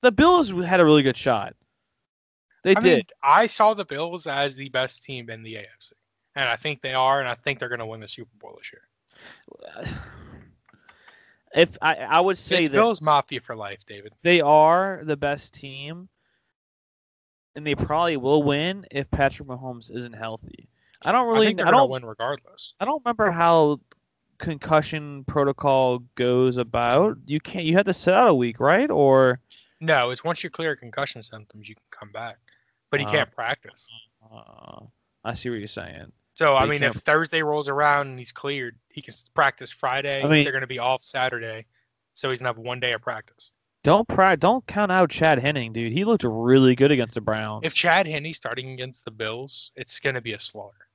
[0.00, 1.54] the Bills had a really good shot.
[2.64, 2.96] They I did.
[2.96, 5.92] mean, I saw the Bills as the best team in the AFC.
[6.34, 8.72] And I think they are, and I think they're gonna win the Super Bowl this
[8.72, 9.86] year.
[11.54, 14.12] If I, I would say it's that Bills Mafia for life, David.
[14.22, 16.08] they are the best team,
[17.54, 20.68] and they probably will win if Patrick Mahomes isn't healthy.
[21.04, 21.46] I don't I really.
[21.46, 21.90] think they're I, gonna don't.
[21.90, 22.74] win regardless.
[22.80, 23.80] I don't remember how
[24.38, 27.16] concussion protocol goes about.
[27.26, 27.64] You can't.
[27.64, 28.90] You had to sit out a week, right?
[28.90, 29.40] Or
[29.80, 32.36] No, it's once you clear concussion symptoms, you can come back,
[32.90, 33.90] but you Uh, can't practice.
[34.32, 34.80] uh,
[35.24, 36.12] I see what you're saying.
[36.38, 40.22] So I mean, if Thursday rolls around and he's cleared, he can practice Friday.
[40.22, 41.66] I mean- they're going to be off Saturday,
[42.14, 43.50] so he's gonna have one day of practice.
[43.82, 45.92] Don't pri- Don't count out Chad Henning, dude.
[45.92, 47.62] He looked really good against the Browns.
[47.64, 50.86] If Chad Henne's starting against the Bills, it's going to be a slaughter.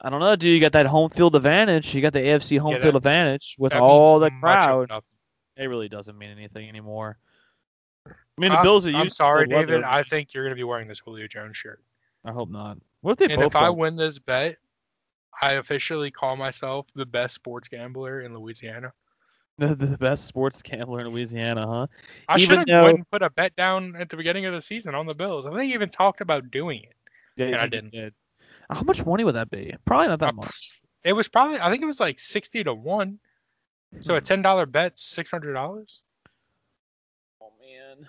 [0.00, 0.54] I don't know, dude.
[0.54, 1.94] You got that home field advantage.
[1.94, 4.90] You got the AFC home Yeah, field advantage with all the crowd.
[5.58, 7.18] It really doesn't mean anything anymore.
[8.06, 9.46] I mean, the I- Bills are I'm sorry.
[9.46, 9.82] David.
[9.82, 11.82] I think you're going to be wearing this Julio Jones shirt.
[12.28, 12.78] I hope not.
[13.00, 13.52] What if they And both?
[13.52, 13.78] if I don't?
[13.78, 14.56] win this bet,
[15.40, 18.92] I officially call myself the best sports gambler in Louisiana.
[19.56, 21.86] the, the best sports gambler in Louisiana, huh?
[22.28, 24.60] I should have though- went and put a bet down at the beginning of the
[24.62, 25.46] season on the Bills.
[25.46, 26.94] I think he even talked about doing it.
[27.36, 27.90] Yeah, And I didn't.
[27.92, 28.14] did.
[28.70, 29.74] How much money would that be?
[29.84, 30.80] Probably not that Uh, much.
[31.04, 33.18] It was probably I think it was like sixty to one.
[34.00, 36.02] So a ten dollar bet, six hundred dollars.
[37.40, 38.06] Oh man,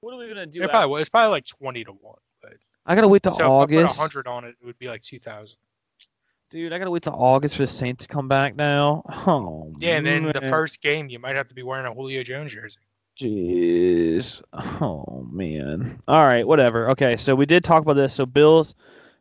[0.00, 0.62] what are we gonna do?
[0.62, 1.00] It probably was.
[1.02, 2.18] It's probably like twenty to one.
[2.88, 4.88] I gotta wait till so if I August, put hundred on it, it would be
[4.88, 5.58] like two thousand.
[6.50, 6.72] dude.
[6.72, 9.02] I gotta wait till August for the Saints to come back now.
[9.26, 12.22] Oh Yeah, and then the first game you might have to be wearing a Julio
[12.22, 12.78] Jones jersey.
[13.20, 14.40] Jeez.
[14.80, 16.00] Oh man.
[16.08, 16.90] All right, whatever.
[16.90, 18.14] Okay, so we did talk about this.
[18.14, 18.74] So Bills,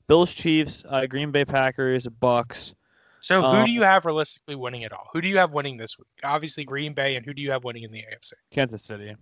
[0.08, 2.74] Bills, Chiefs, uh, Green Bay Packers, Bucs.
[3.20, 5.10] So who Um, do you have realistically winning it all?
[5.12, 6.08] Who do you have winning this week?
[6.24, 8.34] Obviously Green Bay, and who do you have winning in the AFC?
[8.52, 9.16] Kansas City.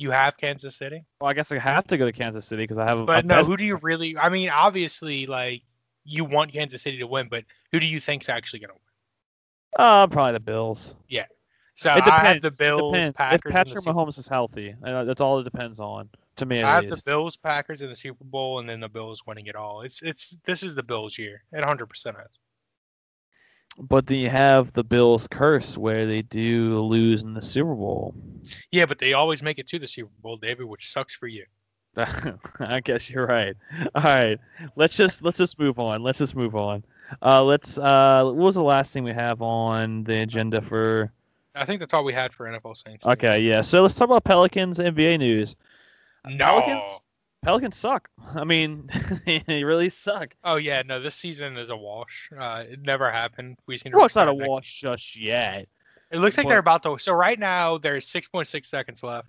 [0.00, 2.78] You have Kansas City, Well, I guess I have to go to Kansas City because
[2.78, 2.98] I have.
[3.00, 3.36] a- but no.
[3.36, 4.16] bet- Who do you really?
[4.16, 5.62] I mean, obviously, like
[6.04, 9.84] you want Kansas City to win, but who do you think's actually going to win?
[9.86, 10.94] Uh, probably the Bills.
[11.08, 11.26] Yeah.
[11.76, 12.58] So it I have depends.
[12.58, 13.16] the Bills, depends.
[13.16, 16.08] Packers, if Patrick Mahomes is healthy, uh, that's all it depends on.
[16.36, 17.00] To me, I have the.
[17.06, 19.82] Bills, Packers in the Super Bowl, and then the Bills winning it all.
[19.82, 21.42] It's it's this is the Bills year.
[21.52, 22.38] It 100 percent is.
[23.78, 28.14] But then you have the Bills curse where they do lose in the Super Bowl.
[28.72, 31.44] Yeah, but they always make it to the Super Bowl, David, which sucks for you.
[32.60, 33.56] I guess you're right.
[33.94, 34.38] All right,
[34.76, 36.02] let's just let's just move on.
[36.02, 36.84] Let's just move on.
[37.22, 37.78] Uh, let's.
[37.78, 41.12] Uh, what was the last thing we have on the agenda for?
[41.54, 43.04] I think that's all we had for NFL Saints.
[43.06, 43.60] Okay, yeah.
[43.62, 45.56] So let's talk about Pelicans NBA news.
[46.24, 46.60] No.
[46.60, 47.00] Pelicans.
[47.42, 48.08] Pelicans suck.
[48.34, 48.90] I mean,
[49.46, 50.34] they really suck.
[50.44, 51.00] Oh yeah, no.
[51.00, 52.30] This season is a wash.
[52.38, 53.56] Uh, it never happened.
[53.66, 55.66] We seem to Well, it's not a wash just yet.
[56.10, 56.98] It looks like But- they're about to.
[56.98, 59.28] So right now there's 6.6 seconds left.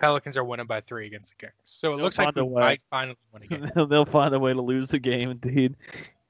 [0.00, 1.52] Pelicans are winning by three against the Kings.
[1.64, 3.72] So it They'll looks like we might finally win again.
[3.74, 5.74] They'll they'll find a way to lose the game, indeed.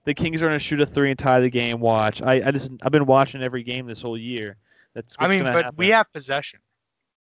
[0.04, 1.78] The Kings are going to shoot a three and tie the game.
[1.80, 2.22] Watch.
[2.22, 4.56] I, I just I've been watching every game this whole year.
[4.94, 5.74] That's I mean, but happen.
[5.76, 6.60] we have possession.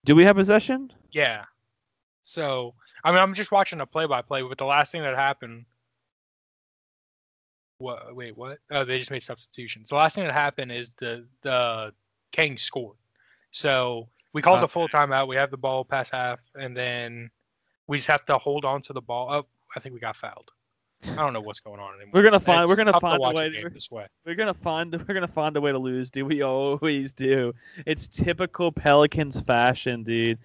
[0.05, 0.93] do we have possession?
[1.11, 1.45] Yeah.
[2.27, 4.43] So I mean, I'm just watching a play-by-play.
[4.43, 5.65] But the last thing that happened.
[7.79, 8.17] What?
[8.17, 8.59] Wait, what?
[8.71, 9.91] Oh, they just made substitutions.
[9.91, 11.93] The last thing that happened is the the
[12.33, 12.97] Kings scored.
[13.53, 15.29] So We called Uh, the full timeout.
[15.29, 17.31] We have the ball past half, and then
[17.87, 19.33] we just have to hold on to the ball.
[19.33, 20.51] Oh, I think we got fouled.
[21.05, 22.11] I don't know what's going on anymore.
[22.15, 22.63] We're gonna find.
[22.63, 23.63] It's we're gonna tough to find a way.
[23.63, 24.07] To, this way.
[24.25, 24.93] we're gonna find.
[24.93, 26.27] We're gonna find a way to lose, dude.
[26.27, 27.55] We always do.
[27.87, 30.39] It's typical Pelicans fashion, dude.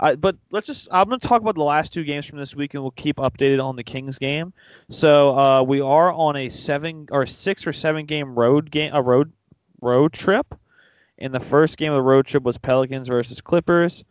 [0.00, 0.88] I, but let's just.
[0.90, 3.62] I'm gonna talk about the last two games from this week, and we'll keep updated
[3.62, 4.52] on the Kings game.
[4.90, 9.00] So uh, we are on a seven or six or seven game road game, a
[9.02, 9.32] road
[9.80, 10.54] road trip.
[11.18, 14.04] And the first game of the road trip was Pelicans versus Clippers.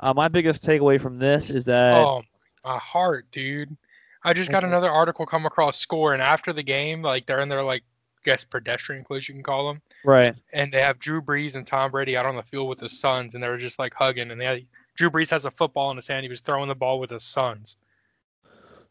[0.00, 2.22] Uh, my biggest takeaway from this is that Oh,
[2.64, 3.76] my heart, dude.
[4.24, 7.48] I just got another article come across score, and after the game, like they're in
[7.48, 7.84] their like,
[8.24, 10.34] guess pedestrian clothes you can call them, right.
[10.52, 13.34] and they have Drew Brees and Tom Brady out on the field with the sons,
[13.34, 14.66] and they were just like hugging, and they had,
[14.98, 16.24] Drew Brees has a football in his hand.
[16.24, 17.76] He was throwing the ball with his sons.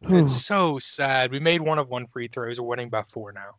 [0.04, 1.32] It's so sad.
[1.32, 2.62] We made one of one free throws.
[2.62, 3.56] We're winning by four now.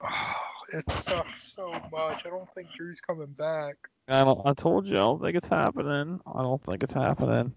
[0.00, 0.34] Oh,
[0.78, 2.24] it sucks so much.
[2.24, 3.74] I don't think Drew's coming back.
[4.06, 4.40] I don't.
[4.44, 4.94] I told you.
[4.94, 6.20] I don't think it's happening.
[6.26, 7.52] I don't think it's happening.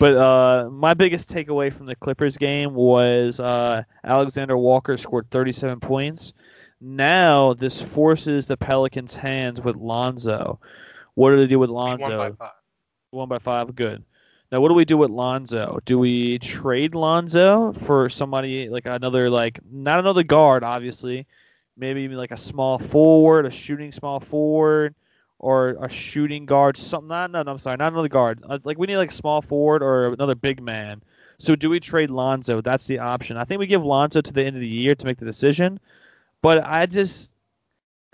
[0.00, 5.80] But uh, my biggest takeaway from the Clippers game was uh, Alexander Walker scored 37
[5.80, 6.32] points.
[6.80, 10.60] Now this forces the Pelicans' hands with Lonzo.
[11.18, 12.36] What do they do with We won by Lonzo?
[12.38, 12.50] five.
[13.10, 13.74] One by five.
[13.74, 14.04] Good.
[14.52, 15.80] Now, what do we do with Lonzo?
[15.84, 21.26] Do we trade Lonzo for somebody like another, like not another guard, obviously,
[21.76, 24.94] maybe even like a small forward, a shooting small forward,
[25.40, 26.76] or a shooting guard?
[26.76, 27.08] Something.
[27.08, 28.40] Not, no, no, I'm sorry, not another guard.
[28.48, 31.02] Uh, Like we need like a small forward or another big man.
[31.40, 32.60] So do we trade Lonzo?
[32.60, 33.36] That's the option.
[33.36, 35.80] I think we give Lonzo to the end of the year to make the decision.
[36.42, 37.32] But I just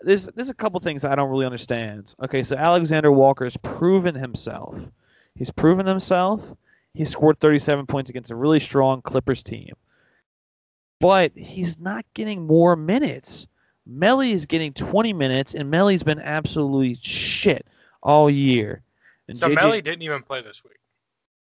[0.05, 2.15] there's there's a couple things I don't really understand.
[2.23, 4.77] Okay, so Alexander Walker's proven himself.
[5.35, 6.41] He's proven himself.
[6.95, 9.73] He scored 37 points against a really strong Clippers team.
[11.01, 13.47] But he's not getting more minutes.
[13.91, 17.67] Melli is getting 20 minutes, and Melli's been absolutely shit
[18.03, 18.83] all year.
[19.29, 20.77] And So JJ Melli didn't even play this week.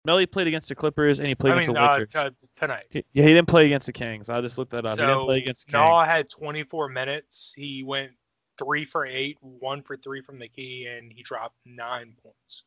[0.07, 1.75] Melli played against the Clippers, and he played I against mean,
[2.11, 2.85] the uh, t- tonight.
[2.89, 4.29] He- yeah, he didn't play against the Kings.
[4.29, 4.93] I just looked that up.
[4.93, 6.05] he didn't So play against the Kings.
[6.07, 7.53] Had 24 minutes.
[7.55, 8.13] He went
[8.63, 12.63] three for eight, one for three from the key, and he dropped nine points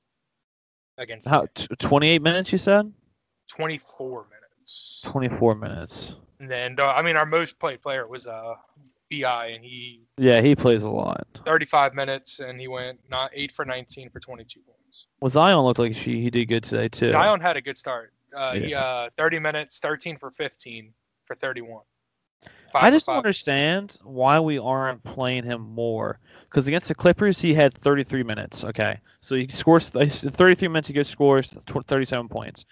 [0.99, 2.93] against How, t- 28 minutes, you said?
[3.49, 5.03] 24 minutes.
[5.05, 6.15] 24 minutes.
[6.41, 8.55] And then, uh, I mean, our most played player was uh,
[9.11, 11.27] Bi, and he Yeah, he plays a lot.
[11.45, 15.07] 35 minutes, and he went not eight for 19 for 22 points.
[15.21, 17.11] Well, Zion looked like she, he did good today, too.
[17.11, 18.13] Zion had a good start.
[18.37, 20.93] Uh, He uh, 30 minutes, 13 for 15
[21.27, 21.83] for 31.
[22.83, 26.19] I just don't understand why we aren't playing him more.
[26.49, 28.65] Because against the Clippers, he had 33 minutes.
[28.65, 30.89] Okay, so he scores 33 minutes.
[30.89, 32.65] He gets scores 37 points.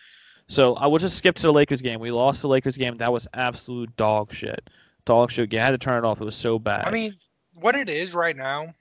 [0.46, 2.00] So I will just skip to the Lakers game.
[2.00, 2.96] We lost the Lakers game.
[2.98, 4.68] That was absolute dog shit.
[5.04, 5.60] Dog shit game.
[5.62, 6.20] I had to turn it off.
[6.20, 6.86] It was so bad.
[6.86, 7.14] I mean,
[7.54, 8.74] what it is right now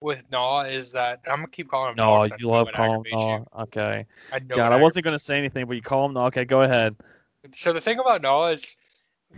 [0.00, 2.24] with Naw is that I'm gonna keep calling him Naw.
[2.24, 3.18] no, you love calling him.
[3.18, 4.06] aggravates okay.
[4.32, 6.12] I know God, I wasn't gonna say anything, but you call him.
[6.14, 6.94] No, okay, go ahead.
[7.52, 8.76] So the thing about Naw is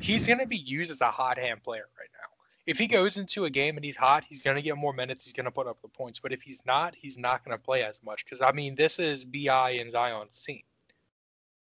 [0.01, 2.29] he's gonna be used as a hot hand player right now.
[2.67, 5.25] If he goes into a game and he's hot, he's gonna get more minutes.
[5.25, 6.19] He's gonna put up the points.
[6.19, 8.25] But if he's not, he's not gonna play as much.
[8.25, 10.63] Because I mean, this is Bi and Zion's team.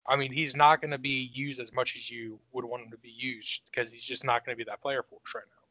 [0.05, 2.91] I mean, he's not going to be used as much as you would want him
[2.91, 5.45] to be used because he's just not going to be that player for us right
[5.49, 5.63] now.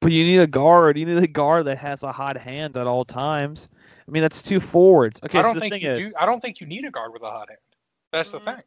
[0.00, 0.96] But you need a guard.
[0.96, 3.68] You need a guard that has a hot hand at all times.
[4.06, 5.20] I mean, that's two forwards.
[5.24, 6.18] Okay, I don't the think thing you is, do.
[6.18, 7.58] I don't think you need a guard with a hot hand.
[8.12, 8.62] That's the Mm, thing.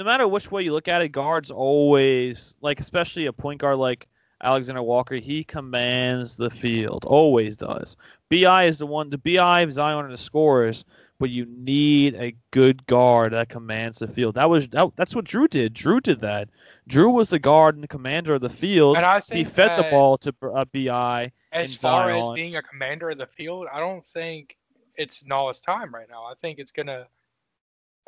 [0.00, 3.76] No matter which way you look at it, guards always like, especially a point guard
[3.76, 4.08] like
[4.42, 5.16] Alexander Walker.
[5.16, 7.98] He commands the field, always does.
[8.30, 9.10] Bi is the one.
[9.10, 10.86] The Bi, Zion, are the scorers,
[11.18, 14.36] but you need a good guard that commands the field.
[14.36, 15.74] That was that, that's what Drew did.
[15.74, 16.48] Drew did that.
[16.88, 18.96] Drew was the guard and the commander of the field.
[18.96, 21.30] And I think He fed the ball to uh, Bi.
[21.52, 24.56] As far as being a commander of the field, I don't think
[24.96, 26.24] it's Nala's time right now.
[26.24, 27.06] I think it's gonna.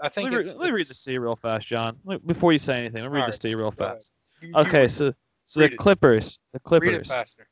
[0.01, 1.97] I Let think me, it's, let me read the it's- state real fast, John.
[2.27, 4.13] Before you say anything, let me read the Alright, state real fast.
[4.41, 5.13] You- you Okay, read- so
[5.45, 5.77] so the.
[5.77, 7.09] Clippers, the read it Clippers.
[7.09, 7.47] faster.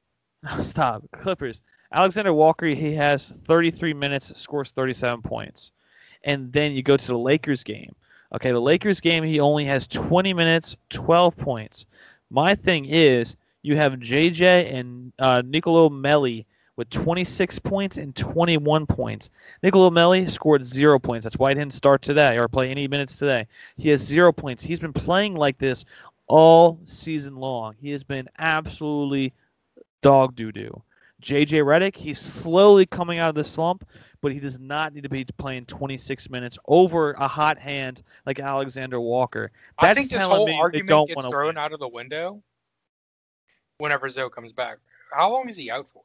[0.62, 1.04] Stop.
[1.20, 1.60] Clippers.
[1.92, 5.70] Alexander Walker, he has 33 minutes, scores 37 points.
[6.24, 7.94] And then you go to the Lakers game.
[8.34, 11.86] Okay, the Lakers game, he only has 20 minutes, 12 points.
[12.30, 16.46] My thing is, you have JJ and uh, Nicolo Melli
[16.80, 19.28] with 26 points and 21 points.
[19.62, 21.24] Nicolo Melli scored zero points.
[21.24, 23.46] That's why he didn't start today or play any minutes today.
[23.76, 24.62] He has zero points.
[24.64, 25.84] He's been playing like this
[26.26, 27.74] all season long.
[27.82, 29.34] He has been absolutely
[30.00, 30.82] dog doo doo.
[31.20, 33.86] JJ Redick, he's slowly coming out of the slump,
[34.22, 38.40] but he does not need to be playing 26 minutes over a hot hand like
[38.40, 39.50] Alexander Walker.
[39.78, 41.58] I That's think this whole argument don't gets thrown win.
[41.58, 42.42] out of the window
[43.76, 44.78] whenever Zoe comes back.
[45.12, 46.04] How long is he out for?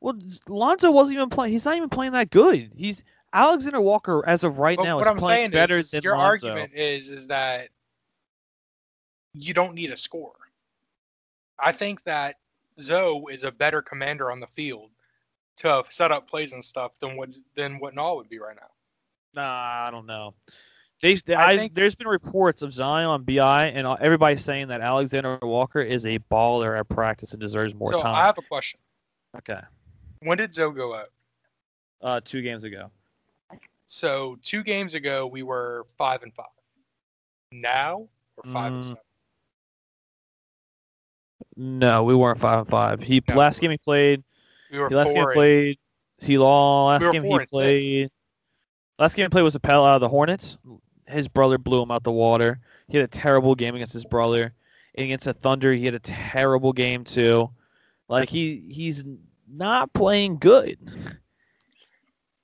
[0.00, 0.18] Well,
[0.48, 1.52] Lonzo wasn't even playing.
[1.52, 2.70] He's not even playing that good.
[2.76, 5.90] He's Alexander Walker as of right But now what is I'm playing saying better is,
[5.90, 6.48] than your Lonzo.
[6.48, 7.68] argument is is that
[9.34, 10.34] you don't need a score.
[11.58, 12.36] I think that
[12.80, 14.90] Zoe is a better commander on the field
[15.56, 18.68] to set up plays and stuff than what than what Nall would be right now.
[19.34, 20.34] Nah, I don't know.
[21.02, 24.80] They, they- I I think- there's been reports of Zion BI, and everybody's saying that
[24.80, 28.14] Alexander Walker is a baller at practice and deserves more so time.
[28.14, 28.80] I have a question.
[29.36, 29.60] Okay,
[30.20, 31.10] When did Zoe go out?
[32.02, 32.90] uh, two games ago.
[33.86, 36.46] So two games ago we were five and five.
[37.52, 39.02] Now we're five and Mm, seven.
[41.56, 43.00] No, we weren't five and five.
[43.00, 44.22] He No, last game he played.
[44.70, 45.78] We were last game he played,
[46.18, 47.02] he lost.
[47.02, 47.50] Last We game he and six.
[47.50, 48.10] played.
[48.98, 50.56] Last game he played was a Pell out of the Hornets.
[51.06, 52.60] His brother blew him out the water.
[52.88, 54.52] He had a terrible game against his brother.
[54.94, 57.50] And against the Thunder, he had a terrible game too.
[58.08, 59.04] Like he he's
[59.50, 60.78] not playing good.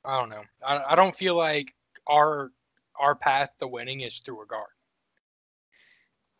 [0.05, 0.43] I don't know.
[0.67, 1.75] I, I don't feel like
[2.07, 2.51] our
[2.99, 4.69] our path to winning is through a guard.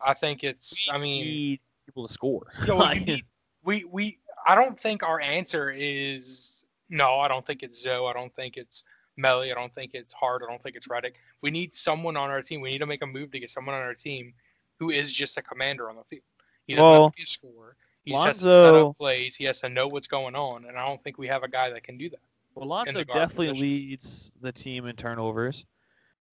[0.05, 0.89] I think it's.
[0.91, 2.47] I mean, need people to score.
[2.61, 3.25] you know, need,
[3.65, 4.19] we we.
[4.47, 7.21] I don't think our answer is no.
[7.21, 8.07] I don't think it's Zoe.
[8.09, 8.85] I don't think it's
[9.19, 9.51] Melli.
[9.51, 10.43] I don't think it's Hart.
[10.47, 11.13] I don't think it's Redick.
[11.41, 12.61] We need someone on our team.
[12.61, 14.35] We need to make a move to get someone on our team
[14.79, 16.25] who is just a commander on the field.
[16.67, 17.77] He doesn't Well, have to be a scorer.
[18.05, 19.37] He just has to set Lonzo- up plays.
[19.37, 21.71] He has to know what's going on, and I don't think we have a guy
[21.71, 22.21] that can do that.
[22.55, 23.63] well, Lonzo definitely position.
[23.69, 25.65] leads the team in turnovers.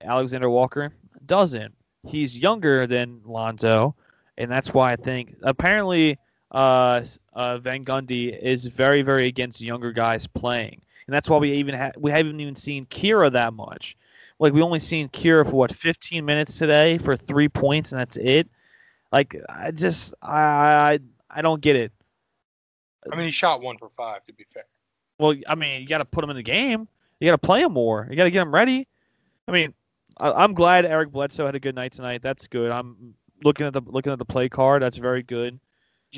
[0.03, 0.93] Alexander Walker
[1.26, 1.74] doesn't.
[2.07, 3.95] He's younger than Lonzo,
[4.38, 6.17] and that's why I think apparently
[6.51, 11.53] uh, uh, Van Gundy is very, very against younger guys playing, and that's why we
[11.53, 13.95] even ha- we haven't even seen Kira that much.
[14.39, 18.17] Like we only seen Kira for what 15 minutes today for three points, and that's
[18.17, 18.49] it.
[19.11, 20.99] Like I just I
[21.34, 21.91] I, don't get it.
[23.11, 24.25] I mean, he shot one for five.
[24.27, 24.65] To be fair.
[25.19, 26.88] Well, I mean, you got to put him in the game.
[27.19, 28.07] You got to play him more.
[28.09, 28.88] You got to get him ready.
[29.47, 29.73] I mean,
[30.17, 32.21] I, I'm glad Eric Bledsoe had a good night tonight.
[32.21, 32.71] That's good.
[32.71, 33.13] I'm
[33.43, 34.82] looking at the looking at the play card.
[34.82, 35.59] That's very good.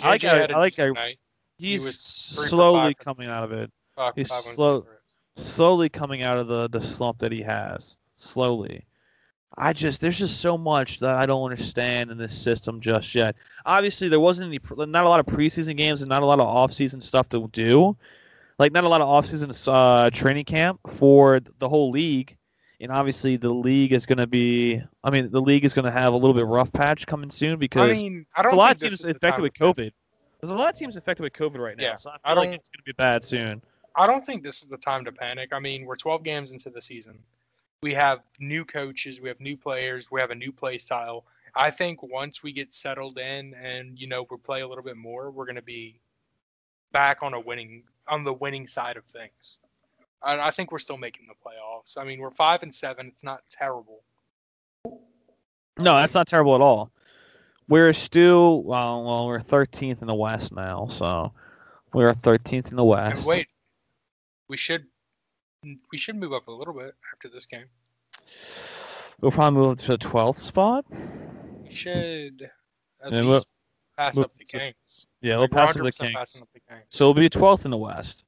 [0.02, 1.18] I like JJ Eric- had I like Eric-.
[1.58, 3.72] He He's was slowly coming out of it.
[3.96, 4.86] Five, He's five slow-
[5.36, 7.98] Slowly coming out of the the slump that he has.
[8.18, 8.86] Slowly.
[9.58, 13.36] I just there's just so much that I don't understand in this system just yet.
[13.66, 16.48] Obviously, there wasn't any not a lot of preseason games and not a lot of
[16.48, 17.96] off-season stuff to do.
[18.60, 22.36] Like not a lot of off-season uh, training camp for the whole league.
[22.82, 24.82] And obviously, the league is going to be.
[25.04, 27.58] I mean, the league is going to have a little bit rough patch coming soon
[27.58, 29.54] because I mean, I don't a lot of teams affected with.
[29.54, 29.92] COVID.
[30.42, 32.34] There's a lot of teams affected with COVID right now, Yeah, so I feel I
[32.36, 33.62] don't- think it's going to be bad soon.
[33.96, 35.52] I don't think this is the time to panic.
[35.54, 37.20] I mean, we're 12 games into the season.
[37.84, 41.26] We have new coaches, we have new players, we have a new play style.
[41.54, 44.96] I think once we get settled in and you know we play a little bit
[44.96, 46.00] more, we're going to be
[46.94, 49.60] back on a winning on the winning side of things.
[50.26, 51.98] And I think we're still making the playoffs.
[52.02, 53.08] I mean, we're five and seven.
[53.08, 54.02] It's not terrible.
[54.86, 56.90] No, that's not terrible at all.
[57.68, 61.34] We're still well, well, we're 13th in the West now, so
[61.94, 63.18] we're 13th in the West.
[63.18, 63.48] And wait,
[64.48, 64.86] we should
[65.64, 67.66] Mm, we should move up a little bit after this game.
[69.22, 70.86] we'll probably move up to the 12th spot.
[71.64, 72.50] We should
[73.04, 73.48] at Yeah, least
[73.98, 75.08] pass we'll- up the Kings.
[75.22, 76.42] Yeah, we'll Like, pass to the Kings.
[76.42, 76.84] up the Kings.
[76.90, 78.26] So we'll be 12th in the West.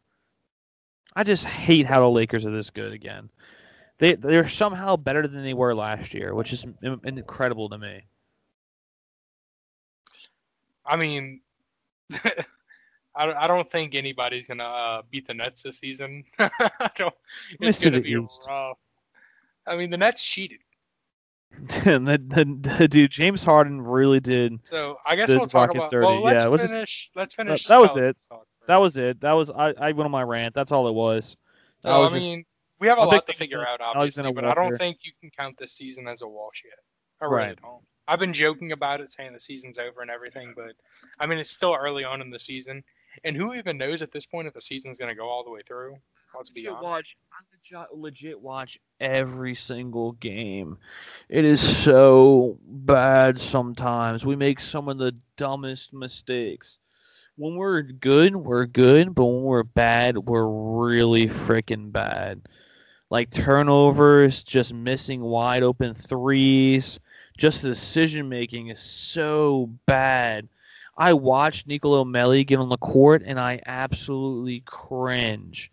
[1.16, 3.30] I just hate how the Lakers are this good again.
[3.98, 8.04] They they're somehow better than they were last year, which is incredible to me.
[10.86, 11.42] I mean,
[13.16, 16.24] I, don't- I don't think anybody's gonna uh, beat the Nets this season.
[16.40, 16.50] I
[16.98, 17.14] don't,
[17.62, 18.46] it's see gonna be East.
[18.48, 18.78] rough.
[19.68, 20.60] I mean, the Nets cheated,
[21.86, 24.60] and the, the, the dude James Harden really did.
[24.64, 25.92] so I guess we'll talk about.
[25.92, 26.06] dirty.
[26.06, 27.10] Well, let's Yeah, let's just- finish.
[27.16, 27.66] let's finish.
[27.68, 28.18] that was it.
[28.68, 29.22] That was it.
[29.22, 30.54] That was I, I went on my rant.
[30.56, 31.38] That's all it was.
[31.84, 32.46] That So I was just- mean,
[32.80, 35.30] we have a a lot to figure out, obviously, but I don't think you can
[35.30, 36.74] count this season as a wash yet.
[37.22, 37.62] I really Right.
[37.62, 37.82] don't.
[38.08, 40.74] I've been joking about it, saying the season's over and everything, but
[41.20, 42.84] I mean, it's still early on in the season,
[43.24, 45.52] and who even knows at this point if the season's going to go all the
[45.52, 45.98] way through?
[46.36, 46.84] Let's be honest.
[46.84, 47.18] watch.
[47.32, 50.78] I legit, legit watch every single game.
[51.30, 54.26] It is so bad sometimes.
[54.26, 56.78] We make some of the dumbest mistakes.
[57.38, 62.42] When we're good, we're good, but when we're bad, we're really freaking bad.
[63.10, 67.00] Like turnovers, just missing wide open threes,
[67.38, 70.48] just the decision making is so bad.
[70.98, 75.72] I watched Nicolo Melli get on the court and I absolutely cringe.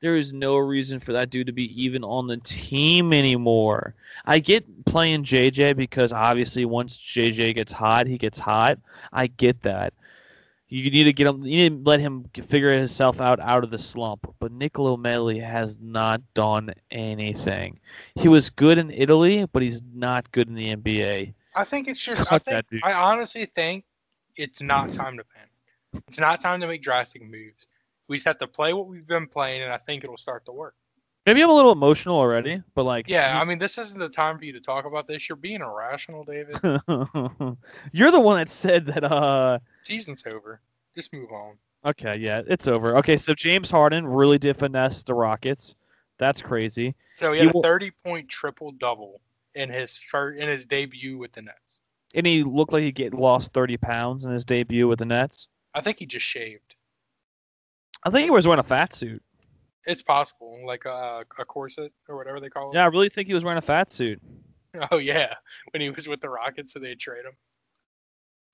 [0.00, 3.94] There is no reason for that dude to be even on the team anymore.
[4.24, 8.78] I get playing JJ because obviously once JJ gets hot, he gets hot.
[9.12, 9.94] I get that.
[10.68, 11.44] You need to get him.
[11.44, 14.34] You need to let him figure himself out out of the slump.
[14.40, 17.78] But Nicolo Melli has not done anything.
[18.16, 21.34] He was good in Italy, but he's not good in the NBA.
[21.54, 22.30] I think it's just.
[22.32, 22.66] I think.
[22.82, 23.84] I honestly think
[24.36, 26.04] it's not time to panic.
[26.08, 27.68] It's not time to make drastic moves.
[28.08, 30.52] We just have to play what we've been playing, and I think it'll start to
[30.52, 30.74] work.
[31.24, 34.38] Maybe I'm a little emotional already, but like, Yeah, I mean, this isn't the time
[34.38, 35.28] for you to talk about this.
[35.28, 36.56] You're being irrational, David.
[37.92, 39.02] you're the one that said that.
[39.04, 40.60] Uh, Season's over.
[40.94, 41.56] Just move on.
[41.84, 42.96] okay, yeah, it's over.
[42.98, 45.74] Okay, so James Harden really did finesse the Rockets.
[46.18, 46.94] That's crazy.
[47.14, 49.20] So he had a 30 point triple double
[49.56, 51.80] in his first, in his debut with the Nets.
[52.16, 55.46] And he looked like he get lost 30 pounds in his debut with the Nets.
[55.74, 56.74] I think he just shaved.
[58.02, 59.22] I think he was wearing a fat suit.
[59.86, 62.74] It's possible, like a, a corset or whatever they call it.
[62.74, 64.20] Yeah, I really think he was wearing a fat suit.
[64.90, 65.32] Oh yeah,
[65.70, 67.32] when he was with the Rockets, so they trade him.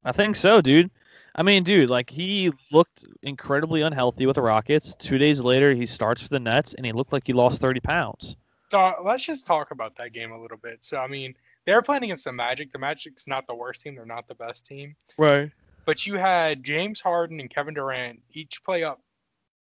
[0.05, 0.89] I think so, dude.
[1.35, 4.95] I mean, dude, like he looked incredibly unhealthy with the Rockets.
[5.01, 7.81] Two days later, he starts for the Nets, and he looked like he lost 30
[7.81, 8.37] pounds.
[8.71, 10.85] So let's just talk about that game a little bit.
[10.85, 11.35] So I mean,
[11.67, 12.73] they're playing against the Magic.
[12.73, 13.95] The Magic's not the worst team.
[13.95, 14.97] They're not the best team.
[15.17, 15.51] Right.
[15.85, 19.01] But you had James Harden and Kevin Durant each play up,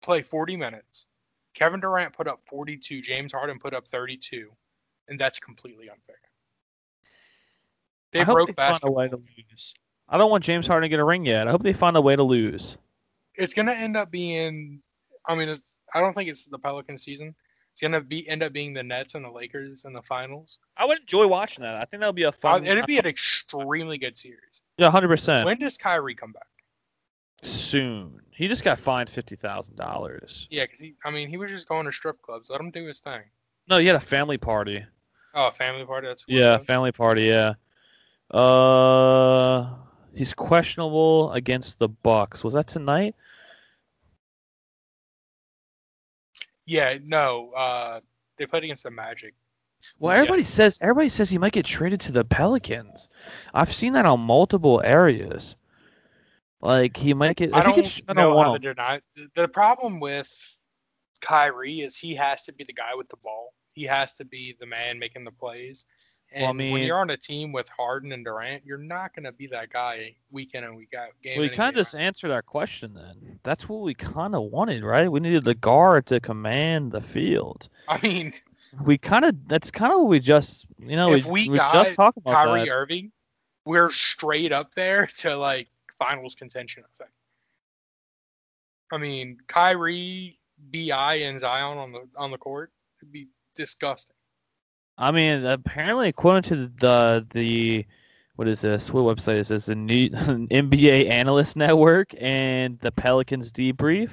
[0.03, 1.07] play 40 minutes.
[1.55, 3.03] Kevin Durant put up 42.
[3.03, 4.51] James Harden put up 32,
[5.09, 6.16] and that's completely unfair.
[8.12, 8.94] They I broke they find a basketball.
[8.94, 9.74] way to lose.
[10.09, 11.46] I don't want James Harden to get a ring yet.
[11.46, 12.78] I hope they find a way to lose.
[13.34, 14.82] It's gonna end up being.
[15.26, 17.34] I mean, it's, I don't think it's the Pelican season.
[17.79, 20.59] It's gonna be end up being the Nets and the Lakers in the finals.
[20.76, 21.76] I would enjoy watching that.
[21.76, 22.66] I think that'll be a fun.
[22.66, 24.62] it'd be an extremely good series.
[24.79, 25.47] yeah, hundred percent.
[25.47, 26.49] When does Kyrie come back?
[27.45, 28.20] Soon.
[28.33, 30.49] He just got fined fifty thousand dollars.
[30.51, 30.97] Yeah, because he.
[31.05, 32.51] I mean, he was just going to strip clubs.
[32.51, 33.22] Let him do his thing.
[33.68, 34.85] No, he had a family party.
[35.35, 36.09] Oh, a family party.
[36.09, 37.26] That's what Yeah, family party.
[37.26, 37.55] Yeah.
[38.37, 39.72] Uh,
[40.16, 42.43] he's questionable against the Bucks.
[42.43, 43.14] Was that tonight?
[46.69, 47.51] Yeah, no.
[47.57, 48.01] Uh,
[48.37, 49.35] they played against the Magic.
[49.99, 50.51] Well, everybody Yes.
[50.51, 53.09] says everybody says he might get traded to the Pelicans.
[53.55, 55.57] I've seen that on multiple areas.
[56.61, 57.55] Like he might get.
[57.55, 58.75] I if he don't, gets- I know don't how to him.
[58.75, 59.01] deny.
[59.16, 60.59] The, the problem with
[61.21, 63.55] Kyrie is he has to be the guy with the ball.
[63.73, 65.87] He has to be the man making the plays.
[66.31, 69.14] And Well, I when mean- you're on a team with Harden and Durant, you're not
[69.14, 71.09] going to be that guy week in and week out.
[71.22, 72.03] Game We kind of just out.
[72.03, 73.39] answered our question then.
[73.45, 75.11] That's what we kind of wanted, right?
[75.11, 77.68] We needed the guard to command the field.
[77.89, 78.35] I mean,
[78.85, 81.57] We kind of that's kind of what we just you know If we, we we
[81.57, 82.70] got just talked about Kyrie that.
[82.70, 83.11] Irving,
[83.64, 85.68] we're straight up there to like
[85.99, 86.85] finals contention.
[86.85, 87.11] I think.
[88.93, 90.39] I mean, Kyrie,
[90.72, 92.70] Bi, and Zion on the on the court
[93.01, 94.14] would be disgusting.
[94.99, 97.86] I mean, apparently, according to the the
[98.34, 98.92] what is this?
[98.92, 99.66] What website is this?
[99.66, 104.11] The new NBA Analyst Network and the Pelicans debrief.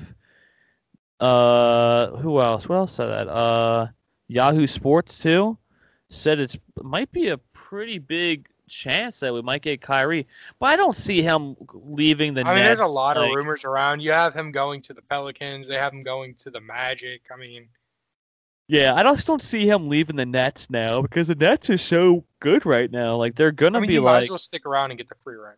[1.19, 2.69] Uh, who else?
[2.69, 3.27] What else said that?
[3.27, 3.87] Uh,
[4.27, 5.57] Yahoo Sports too
[6.09, 10.27] said it's might be a pretty big chance that we might get Kyrie,
[10.59, 12.41] but I don't see him leaving the.
[12.45, 14.01] I mean, there's a lot like- of rumors around.
[14.01, 15.67] You have him going to the Pelicans.
[15.67, 17.21] They have him going to the Magic.
[17.33, 17.67] I mean,
[18.67, 22.23] Yeah, I just don't see him leaving the Nets now because the Nets are so
[22.39, 23.15] good right now.
[23.15, 25.07] Like they're gonna I mean, be he might like, as well stick around and get
[25.07, 25.57] the free rent.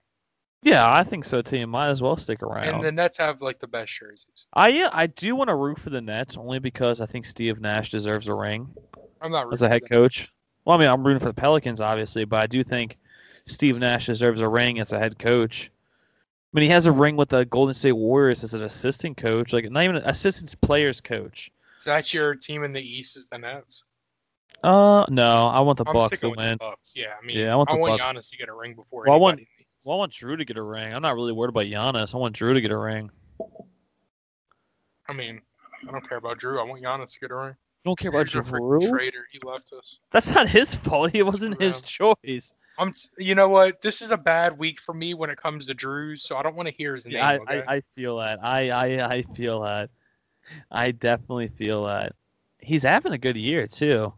[0.62, 1.58] yeah, I think so too.
[1.58, 2.68] You might as well stick around.
[2.68, 4.48] And the Nets have like the best jerseys.
[4.54, 7.62] I yeah, I do want to root for the Nets only because I think Steve
[7.62, 8.68] Nash deserves a ring
[9.22, 10.32] I'm not as a head coach.
[10.66, 12.98] Well, I mean, I'm rooting for the Pelicans obviously, but I do think
[13.46, 15.72] Steve Nash deserves a ring as a head coach.
[16.54, 19.54] I mean, he has a ring with the Golden State Warriors as an assistant coach,
[19.54, 21.52] like not even an assistant players coach.
[21.88, 23.86] That's your team in the East is the Nets.
[24.62, 26.58] Uh, no, I want the I'm Bucks to win.
[26.58, 26.92] Bucks.
[26.96, 28.04] Yeah, I mean, Yeah, I want the want Bucks.
[28.28, 29.86] Giannis to get a ring before Well, I want- anybody in the East.
[29.88, 30.94] Well, I want Drew to get a ring.
[30.94, 32.14] I'm not really worried about Giannis.
[32.14, 33.10] I want Drew to get a ring.
[35.08, 35.42] I mean,
[35.88, 36.60] I don't care about Drew.
[36.60, 37.56] I want Giannis to get a ring.
[37.86, 38.82] You don't care about He's Drew?
[38.90, 39.26] traitor.
[39.32, 40.00] He left us.
[40.12, 41.12] That's not his fault.
[41.16, 42.54] It wasn't his choice.
[42.78, 42.94] I'm.
[43.18, 43.82] You know what?
[43.82, 46.56] This is a bad week for me when it comes to Drews, so I don't
[46.56, 47.16] want to hear his name.
[47.16, 47.64] Yeah, I, okay?
[47.68, 48.40] I, I feel that.
[48.44, 49.90] I, I, I feel that.
[50.72, 52.14] I definitely feel that.
[52.60, 54.14] He's having a good year too.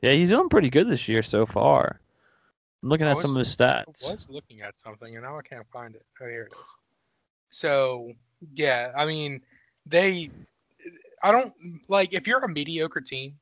[0.00, 2.00] Yeah, he's doing pretty good this year so far.
[2.82, 4.10] I'm looking I at some of the his I stats.
[4.10, 6.04] was looking at something and now I can't find it.
[6.20, 6.76] Oh, here it is.
[7.50, 8.12] So
[8.54, 9.40] yeah, I mean,
[9.86, 10.30] they.
[11.22, 11.52] I don't
[11.88, 13.38] like if you're a mediocre team,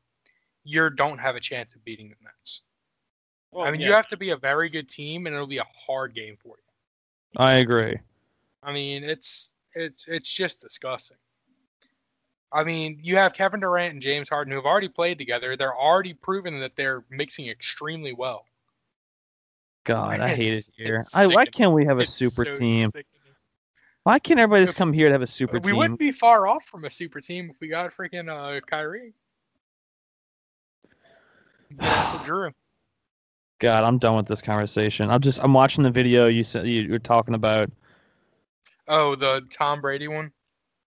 [0.62, 2.62] you don't have a chance of beating the Nets.
[3.56, 6.14] I mean, you have to be a very good team, and it'll be a hard
[6.14, 6.62] game for you.
[7.36, 7.96] I agree.
[8.62, 11.16] I mean, it's it's it's just disgusting.
[12.52, 15.56] I mean, you have Kevin Durant and James Harden who have already played together.
[15.56, 18.46] They're already proven that they're mixing extremely well.
[19.84, 21.04] God, I hate it here.
[21.14, 22.88] I, why can't we have a It's super so team?
[22.88, 23.04] sickening.
[24.04, 25.72] Why can't everybody just If- come here to have a super we team?
[25.72, 29.14] We wouldn't be far off from a super team if we got freaking uh, Kyrie.
[32.24, 32.52] Drew.
[33.60, 35.10] God, I'm done with this conversation.
[35.10, 37.70] I'm just I'm watching the video you said you were talking about.
[38.88, 40.32] Oh, the Tom Brady one.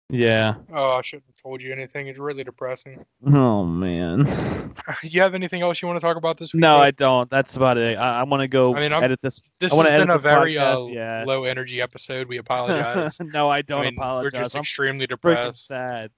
[0.09, 0.55] Yeah.
[0.71, 2.07] Oh, I shouldn't have told you anything.
[2.07, 3.05] It's really depressing.
[3.25, 4.73] Oh man.
[5.03, 6.61] you have anything else you want to talk about this week?
[6.61, 6.77] no.
[6.77, 7.29] I don't.
[7.29, 7.97] That's about it.
[7.97, 9.41] I, I want to go I mean, I'm- edit this.
[9.59, 11.23] This I has been a very uh, yeah.
[11.27, 12.27] low energy episode.
[12.27, 13.19] We apologize.
[13.19, 14.33] no, I don't I mean, apologize.
[14.33, 15.67] We're just I'm extremely depressed.
[15.67, 16.11] sad.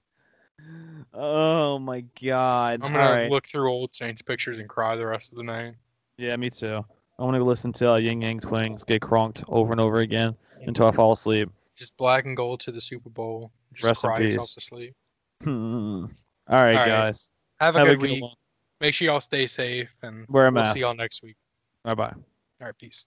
[1.14, 2.80] Oh my god.
[2.82, 3.30] I'm gonna right.
[3.30, 5.74] look through old Saints pictures and cry the rest of the night.
[6.16, 6.84] Yeah, me too.
[7.18, 10.36] I want to listen to uh, Ying Yang Twins get cronked over and over again
[10.66, 11.50] until I fall asleep.
[11.80, 13.50] Just black and gold to the Super Bowl.
[13.72, 14.94] Just Rest cry yourself to sleep.
[15.42, 16.04] Hmm.
[16.46, 16.86] All right, All right.
[16.86, 17.30] guys.
[17.58, 18.22] Have a Have good a good week.
[18.22, 18.34] one.
[18.82, 20.74] Make sure y'all stay safe, and Wear a we'll mask.
[20.74, 21.36] see y'all next week.
[21.82, 22.12] Bye bye.
[22.12, 23.06] All right, peace.